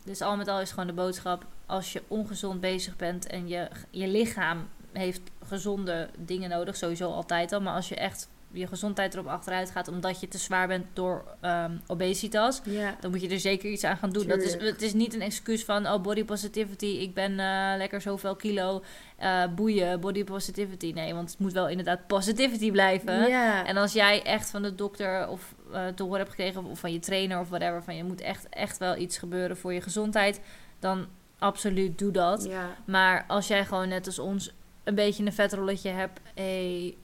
[0.05, 3.69] Dus al met al is gewoon de boodschap: als je ongezond bezig bent en je,
[3.91, 7.61] je lichaam heeft gezonde dingen nodig, sowieso altijd al.
[7.61, 11.25] Maar als je echt je gezondheid erop achteruit gaat omdat je te zwaar bent door
[11.41, 14.27] ehm, obesitas, ja, dan moet je er zeker iets aan gaan doen.
[14.27, 18.01] Dat is, het is niet een excuus van oh, body positivity, ik ben eh, lekker
[18.01, 18.83] zoveel kilo,
[19.17, 20.93] eh, boeien, body positivity.
[20.95, 23.29] Nee, want het moet wel inderdaad positivity blijven.
[23.29, 23.67] ja.
[23.67, 26.93] En als jij echt van de dokter of eh, te horen hebt gekregen of van
[26.93, 30.41] je trainer of whatever, van je moet echt, echt wel iets gebeuren voor je gezondheid,
[30.79, 31.07] dan
[31.39, 32.45] absoluut doe dat.
[32.45, 32.77] ja.
[32.85, 34.53] Maar als jij gewoon net als ons
[34.85, 36.97] een beetje een vetrolletje hebt, hey,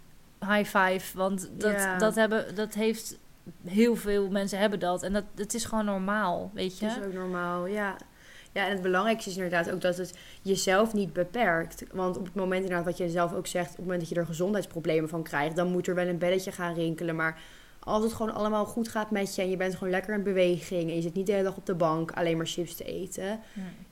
[0.48, 1.98] high five, want dat, Ja.
[1.98, 3.18] dat, hebben, dat heeft
[3.66, 6.86] heel veel mensen hebben dat en dat het is gewoon normaal, weet je?
[6.86, 7.96] Dat is ook normaal, ja.
[8.52, 11.84] Ja, en het belangrijkste is inderdaad ook dat het jezelf niet beperkt.
[11.92, 14.14] Want op het moment inderdaad wat je zelf ook zegt, op het moment dat je
[14.14, 17.16] er gezondheidsproblemen van krijgt, dan moet er wel een belletje gaan rinkelen.
[17.16, 17.40] Maar
[17.78, 20.88] als het gewoon allemaal goed gaat met je en je bent gewoon lekker in beweging
[20.90, 23.24] en je zit niet de hele dag op de bank alleen maar chips te eten,
[23.24, 23.40] Ja.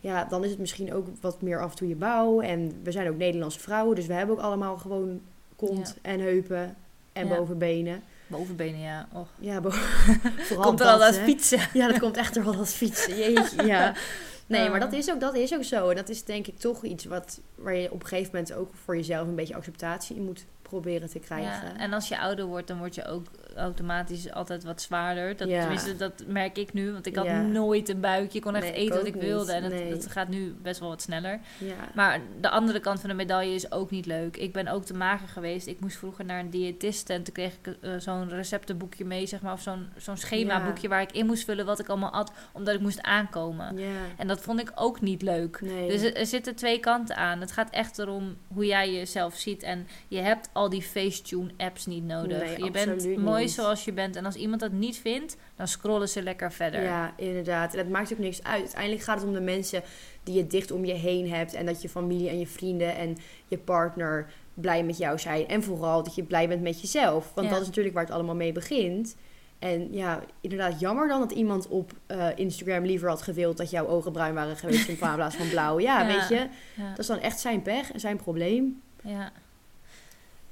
[0.00, 2.40] ja, dan is het misschien ook wat meer af en toe je bouw.
[2.40, 5.20] En we zijn ook Nederlandse vrouwen, dus we hebben ook allemaal gewoon
[5.66, 6.76] kont en heupen
[7.12, 7.36] en Ja.
[7.36, 8.02] bovenbenen.
[8.26, 9.08] Bovenbenen, ja.
[9.12, 9.28] Och.
[9.38, 9.70] Ja, bo-
[10.48, 11.60] vooral Komt er al als fietsen.
[11.72, 13.16] Ja, dat komt echt er wel als fietsen.
[13.16, 13.94] Jeetje, ja.
[14.46, 15.88] Nee, maar dat is, ook, dat is ook zo.
[15.88, 18.70] En dat is denk ik toch iets wat, waar je op een gegeven moment ook
[18.84, 21.68] voor jezelf een beetje acceptatie in moet proberen te krijgen.
[21.68, 23.26] Ja, en als je ouder wordt, dan word je ook
[23.58, 25.36] automatisch altijd wat zwaarder.
[25.36, 25.60] Dat, Ja.
[25.60, 26.92] Tenminste, dat merk ik nu.
[26.92, 27.40] Want ik had Ja.
[27.42, 28.36] nooit een buikje.
[28.38, 29.22] Ik kon echt Nee, eten wat ik niet.
[29.22, 29.52] wilde.
[29.52, 29.90] En Nee.
[29.90, 31.40] het gaat nu best wel wat sneller.
[31.58, 31.74] Ja.
[31.94, 34.36] Maar de andere kant van de medaille is ook niet leuk.
[34.36, 35.66] Ik ben ook te mager geweest.
[35.66, 37.10] Ik moest vroeger naar een diëtist.
[37.10, 39.52] En toen kreeg ik eh, zo'n receptenboekje mee, zeg maar.
[39.52, 42.32] Of zo'n zo'n schemaboekje waar ik in moest vullen wat ik allemaal at.
[42.52, 43.78] Omdat ik moest aankomen.
[44.16, 45.60] En dat vond ik ook niet leuk.
[45.60, 45.88] Nee.
[45.88, 47.40] Dus er, er zitten twee kanten aan.
[47.40, 49.62] Het gaat echt erom hoe jij jezelf ziet.
[49.62, 52.38] En je hebt al die Facetune apps niet nodig.
[52.44, 54.16] Nee, je bent mooi zoals je bent.
[54.16, 56.82] En als iemand dat niet vindt, dan scrollen ze lekker verder.
[56.82, 57.72] Ja, inderdaad.
[57.74, 58.60] En dat maakt ook niks uit.
[58.60, 59.82] Uiteindelijk gaat het om de mensen
[60.22, 61.54] die je dicht om je heen hebt.
[61.54, 65.48] En dat je familie en je vrienden en je partner blij met jou zijn.
[65.48, 67.32] En vooral dat je blij bent met jezelf.
[67.34, 67.52] Want Ja.
[67.52, 69.16] dat is natuurlijk waar het allemaal mee begint.
[69.58, 73.86] En ja, inderdaad, jammer dan dat iemand op eh, Instagram liever had gewild dat jouw
[73.86, 75.78] ogen bruin waren geweest in plaats van blauw.
[75.80, 76.06] Ja, Ja.
[76.06, 76.88] weet je, Ja.
[76.90, 78.82] dat is dan echt zijn pech en zijn probleem.
[79.02, 79.32] Ja.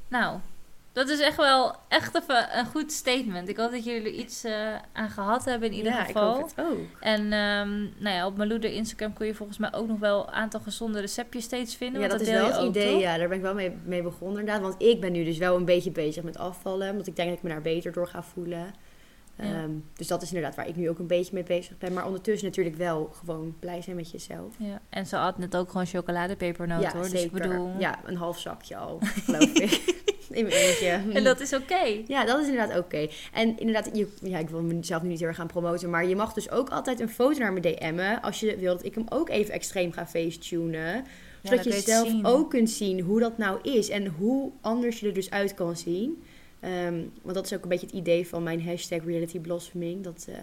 [0.09, 0.39] Nou,
[0.97, 3.49] dat is echt wel echt even een goed statement.
[3.49, 6.31] Ik hoop dat jullie er iets eh, aan gehad hebben in ieder ja, geval.
[6.31, 7.01] ik hoop het ook.
[7.01, 10.27] En ehm, nou ja, op mijn Loeder Instagram kun je volgens mij ook nog wel
[10.27, 12.01] een aantal gezonde receptjes steeds vinden.
[12.01, 12.93] Ja, dat is wel het idee.
[12.93, 13.01] toch?
[13.01, 14.63] Ja, daar ben ik wel mee, mee begonnen inderdaad.
[14.63, 16.95] Want ik ben nu dus wel een beetje bezig met afvallen.
[16.95, 18.75] Want ik denk dat ik me daar beter door ga voelen.
[19.39, 19.45] Ja.
[19.45, 21.93] Ehm, dus dat is inderdaad waar ik nu ook een beetje mee bezig ben.
[21.93, 24.55] Maar ondertussen natuurlijk wel gewoon blij zijn met jezelf.
[24.59, 27.05] Ja, en ze had net ook gewoon chocoladepepernoten ja, hoor.
[27.05, 27.31] zeker.
[27.31, 27.71] Dus ik bedoel...
[27.79, 30.05] Ja, een half zakje al, geloof ik.
[30.37, 31.01] In mijn eentje.
[31.19, 32.03] En dat is oké.
[32.07, 33.09] Ja, dat is inderdaad oké.
[33.33, 35.91] En inderdaad, je, ja, ik wil mezelf nu niet heel erg gaan promoten.
[35.91, 38.23] Maar je mag dus ook altijd een foto naar me DM'en.
[38.23, 41.05] Als je wil dat ik hem ook even extreem ga facetunen.
[41.43, 43.89] Zodat je zelf ook kunt zien hoe dat nou is.
[43.89, 46.23] En hoe anders je er dus uit kan zien.
[46.61, 50.05] Ehm, want dat is ook een beetje het idee van mijn hashtag reality blossoming.
[50.05, 50.35] Dat eh,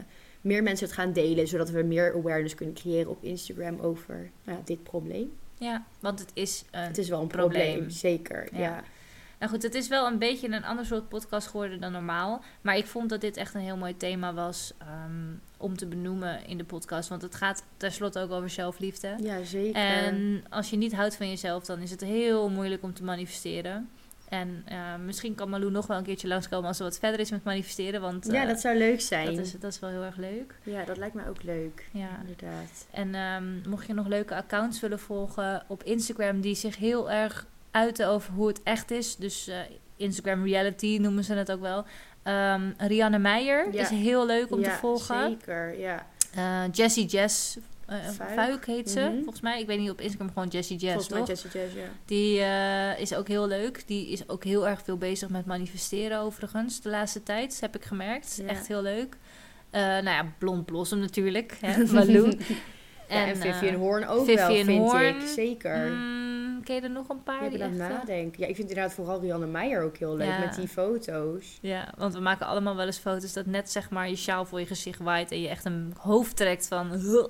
[0.42, 1.48] meer mensen het gaan delen.
[1.48, 5.32] Zodat we meer awareness kunnen creëren op Instagram over nou ja, dit probleem.
[5.58, 6.82] Ja, want het is een...
[6.82, 7.70] Het is wel een Probleem.
[7.72, 8.48] probleem, zeker.
[8.52, 8.60] Ja.
[8.60, 8.84] Ja.
[9.44, 12.44] Nou goed, het is wel een beetje een ander soort podcast geworden dan normaal.
[12.62, 16.48] Maar ik vond dat dit echt een heel mooi thema was ehm, om te benoemen
[16.48, 17.10] in de podcast.
[17.10, 19.16] Want het gaat tenslotte ook over zelfliefde.
[19.22, 19.82] Ja, zeker.
[19.82, 23.90] En als je niet houdt van jezelf, dan is het heel moeilijk om te manifesteren.
[24.30, 27.32] En eh, misschien kan Malou nog wel een keertje langskomen als ze wat verder is
[27.32, 28.02] met manifesteren.
[28.02, 29.26] Want ja, eh, dat zou leuk zijn.
[29.26, 30.56] dat, is, dat is wel heel erg leuk.
[30.64, 31.90] Ja, dat lijkt mij ook leuk.
[31.92, 32.20] Ja.
[32.20, 32.88] Inderdaad.
[32.92, 37.48] En ehm, mocht je nog leuke accounts willen volgen op Instagram die zich heel erg
[37.74, 39.16] uiten over hoe het echt is.
[39.16, 39.58] Dus eh,
[39.98, 41.86] Instagram reality noemen ze het ook wel.
[42.24, 43.82] Ehm Rianne Meijer Ja.
[43.82, 45.30] is heel leuk om ja, te volgen.
[45.30, 46.08] Zeker, ja.
[46.36, 48.30] Eh, Jessie Jess eh, Fuik?
[48.34, 49.14] Fuik heet ze, Mhm.
[49.16, 49.60] volgens mij.
[49.62, 51.24] Ik weet niet, op Instagram gewoon Jessie Volgens mij
[51.76, 51.90] ja.
[52.06, 53.84] Die is ook heel leuk.
[53.88, 57.84] Die is ook heel erg veel bezig met manifesteren overigens de laatste tijd, heb ik
[57.86, 58.40] gemerkt.
[58.42, 58.48] Ja.
[58.48, 59.18] Echt heel leuk.
[59.70, 62.38] Eh, nou ja, Blond Blossom natuurlijk, hè, Malou.
[63.08, 65.28] En, en Vivian Hoorn ook wel, vind ik.
[65.28, 65.78] Zeker.
[65.92, 66.33] mm,
[66.64, 67.50] ken je er nog een paar?
[67.50, 68.42] Die echt, eh, nadenken.
[68.42, 70.40] Ja, ik vind inderdaad vooral Rianne Meijer ook heel leuk Ja.
[70.40, 71.58] met die foto's.
[71.62, 74.60] Ja, want we maken allemaal wel eens foto's dat net zeg maar je sjaal voor
[74.60, 76.92] je gezicht waait en je echt een hoofd trekt van...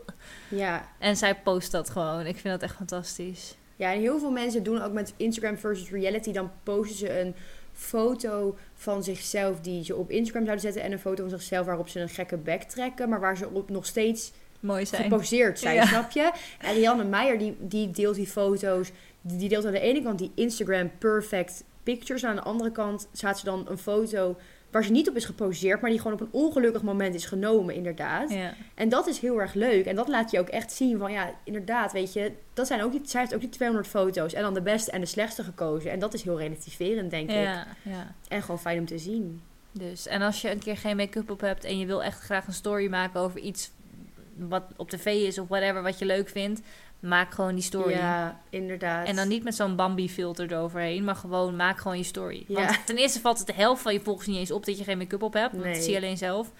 [0.50, 0.88] Ja.
[1.00, 2.26] En zij post dat gewoon.
[2.26, 3.56] Ik vind dat echt fantastisch.
[3.76, 6.32] ja, en heel veel mensen doen ook met Instagram versus reality.
[6.32, 7.36] Dan posten ze een
[7.74, 10.84] foto van zichzelf die ze op Instagram zouden zetten.
[10.84, 13.10] En een foto van zichzelf waarop ze een gekke bek trekken.
[13.10, 15.04] Maar waar ze op nog steeds Mooi zijn.
[15.04, 15.86] geposeerd zijn, Ja.
[15.86, 16.32] snap je?
[16.60, 18.92] En Rianne Meijer, die, die deelt die foto's.
[19.26, 22.24] Die deelt aan de ene kant die Instagram perfect pictures.
[22.24, 24.38] En aan de andere kant staat ze dan een foto
[24.72, 25.82] waar ze niet op is geposeerd.
[25.82, 28.30] Maar die gewoon op een ongelukkig moment is genomen, inderdaad.
[28.30, 28.54] Ja.
[28.76, 29.86] En dat is heel erg leuk.
[29.86, 32.32] En dat laat je ook echt zien van, ja, inderdaad, weet je.
[32.54, 34.34] Dat zijn ook die, zij heeft ook die 200 foto's.
[34.34, 35.92] En dan de beste en de slechtste gekozen.
[35.92, 37.36] En dat is heel relativerend, denk ik.
[37.36, 38.16] Ja, ja.
[38.28, 39.42] En gewoon fijn om te zien.
[39.72, 42.48] Dus, en als je een keer geen make-up op hebt en je wil echt graag
[42.48, 43.72] een story maken over iets
[44.36, 46.62] wat op tv is of whatever wat je leuk vindt,
[47.04, 47.94] maak gewoon die story.
[47.94, 49.08] Ja, inderdaad.
[49.08, 52.44] En dan niet met zo'n Bambi-filter eroverheen, maar gewoon maak gewoon je story.
[52.48, 52.66] Ja.
[52.66, 54.84] Want ten eerste valt het de helft van je volgers niet eens op dat je
[54.84, 55.74] geen make-up op hebt, want Nee.
[55.74, 56.52] dat zie je alleen zelf.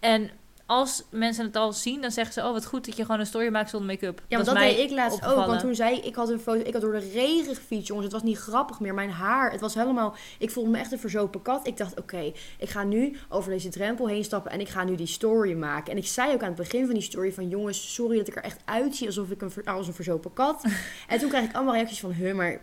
[0.00, 0.30] En
[0.66, 3.26] als mensen het al zien, dan zeggen ze: Oh, wat goed dat je gewoon een
[3.26, 4.22] story maakt zonder make-up.
[4.28, 5.46] Ja, dat mij deed ik laatst ook.
[5.46, 8.06] Want toen zei ik, ik had een foto, ik had door de regen gefietst, jongens.
[8.06, 8.94] Het was niet grappig meer.
[8.94, 11.66] Mijn haar, het was helemaal, ik voelde me echt een verzopen kat.
[11.66, 14.94] Ik dacht, oké, ik ga nu over deze drempel heen stappen en ik ga nu
[14.94, 15.92] die story maken.
[15.92, 18.36] En ik zei ook aan het begin van die story van, jongens, sorry dat ik
[18.36, 20.64] er echt uitzie alsof ik een, ver- als een verzopen kat.
[21.08, 22.60] en toen kreeg ik allemaal reacties van, huh, maar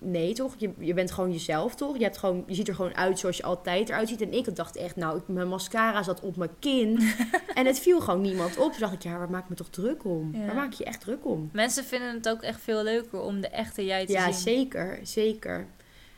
[0.00, 0.54] nee toch?
[0.58, 1.96] Je, je bent gewoon jezelf toch?
[1.96, 4.20] Je, hebt gewoon, je ziet er gewoon uit zoals je altijd eruit ziet.
[4.20, 6.98] En ik dacht echt, nou, mijn mascara zat op mijn kin.
[7.54, 8.70] en het viel gewoon niemand op.
[8.70, 10.30] Toen dacht ik, ja, waar maak ik me toch druk om?
[10.32, 10.46] Ja.
[10.46, 11.50] Waar maak je je echt druk om?
[11.52, 14.34] Mensen vinden het ook echt veel leuker om de echte jij te Ja, zien.
[14.34, 15.66] zeker, zeker.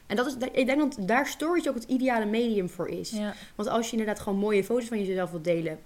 [0.07, 3.11] En dat is, ik denk dat daar storage ook het ideale medium voor is.
[3.11, 3.35] Ja.
[3.55, 5.79] Want als je inderdaad gewoon mooie foto's van jezelf wilt delen,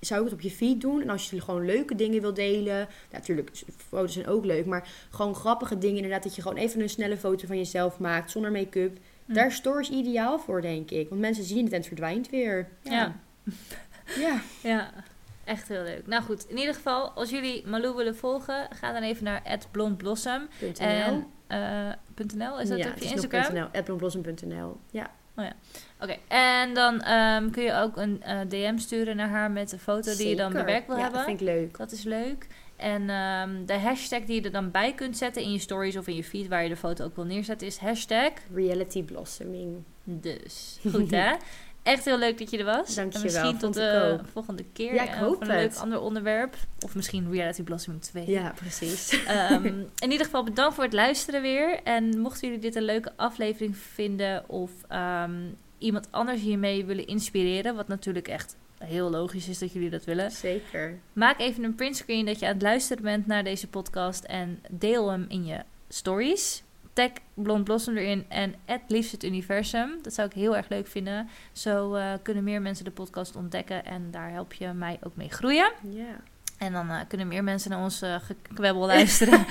[0.00, 1.02] zou ik het op je feed doen.
[1.02, 3.50] En als je gewoon leuke dingen wilt delen, ja, natuurlijk,
[3.88, 7.16] foto's zijn ook leuk, maar gewoon grappige dingen, inderdaad, dat je gewoon even een snelle
[7.16, 8.98] foto van jezelf maakt zonder make-up.
[9.26, 9.32] Hm.
[9.32, 11.08] Daar is storage ideaal voor, denk ik.
[11.08, 12.68] Want mensen zien het en het verdwijnt weer.
[12.82, 13.16] Ja.
[14.16, 14.40] Ja.
[14.62, 14.90] Ja,
[15.44, 16.06] echt heel leuk.
[16.06, 20.48] Nou goed, in ieder geval, als jullie Malou willen volgen, ga dan even naar @blondblossom
[20.60, 20.72] .nl.
[20.78, 23.54] en eh, .nl is dat ja, op het je is Instagram?
[23.54, 24.76] .nl, @blondblossom.nl.
[24.90, 25.10] Ja.
[26.00, 29.78] Oké, en dan ehm, kun je ook een eh, DM sturen naar haar met de
[29.78, 31.20] foto die je dan bewerkt wil ja, hebben.
[31.20, 31.76] dat vind ik leuk.
[31.76, 32.46] Dat is leuk.
[32.76, 36.06] En ehm, de hashtag die je er dan bij kunt zetten in je stories of
[36.06, 38.32] in je feed, waar je de foto ook wil neerzetten, is hashtag.
[38.54, 39.82] Reality blossoming.
[40.04, 41.32] Dus goed hè?
[41.88, 42.94] Echt heel leuk dat je er was.
[42.94, 44.94] Dankjewel, En misschien tot de volgende keer.
[44.94, 46.56] Ja, ik eh, hoop voor een leuk ander onderwerp.
[46.80, 48.30] Of misschien Reality Blossoming 2.
[48.30, 49.08] Ja, precies.
[49.26, 49.64] Ehm,
[49.98, 51.82] in ieder geval bedankt voor het luisteren weer.
[51.82, 55.32] En mochten jullie dit een leuke aflevering vinden of ehm,
[55.78, 60.30] iemand anders hiermee willen inspireren, wat natuurlijk echt heel logisch is dat jullie dat willen,
[60.30, 60.98] Zeker.
[61.12, 65.10] maak even een printscreen dat je aan het luisteren bent naar deze podcast en deel
[65.10, 66.62] hem in je stories.
[66.98, 69.98] Tag Blond Blossom erin en het liefst het universum.
[70.02, 71.28] Dat zou ik heel erg leuk vinden.
[71.52, 75.30] Zo eh, kunnen meer mensen de podcast ontdekken en daar help je mij ook mee
[75.30, 75.72] groeien.
[75.90, 76.20] Ja.
[76.56, 79.46] En dan eh, kunnen meer mensen naar ons eh, gekwebbel luisteren.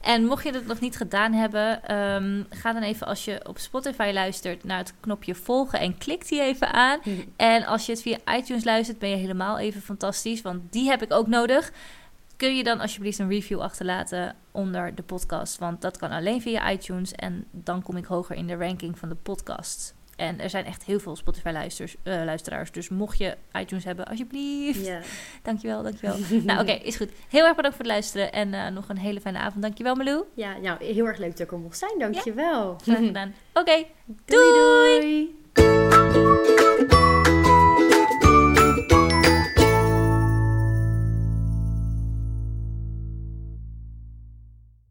[0.00, 3.58] en mocht je dat nog niet gedaan hebben, ehm, ga dan even als je op
[3.58, 7.00] Spotify luistert naar het knopje volgen en klik die even aan.
[7.36, 11.02] En als je het via iTunes luistert, ben je helemaal even fantastisch, want die heb
[11.02, 11.72] ik ook nodig.
[12.36, 15.58] Kun je dan alsjeblieft een review achterlaten onder de podcast?
[15.58, 19.08] Want dat kan alleen via iTunes en dan kom ik hoger in de ranking van
[19.08, 19.94] de podcast.
[20.16, 22.70] En er zijn echt heel veel Spotify-luisteraars.
[22.70, 24.86] dus mocht je iTunes hebben, alsjeblieft.
[24.86, 25.00] Ja.
[25.42, 26.16] Dankjewel, dankjewel.
[26.44, 27.10] nou, oké, is goed.
[27.28, 29.62] Heel erg bedankt voor het luisteren en eh, nog een hele fijne avond.
[29.62, 30.24] Dankjewel, Malou.
[30.34, 31.98] ja, nou, heel erg leuk dat ik er mocht zijn.
[31.98, 32.78] Dankjewel.
[32.82, 33.34] Graag gedaan.
[33.60, 33.84] Oké,
[34.24, 35.34] doei.
[35.54, 36.25] doei.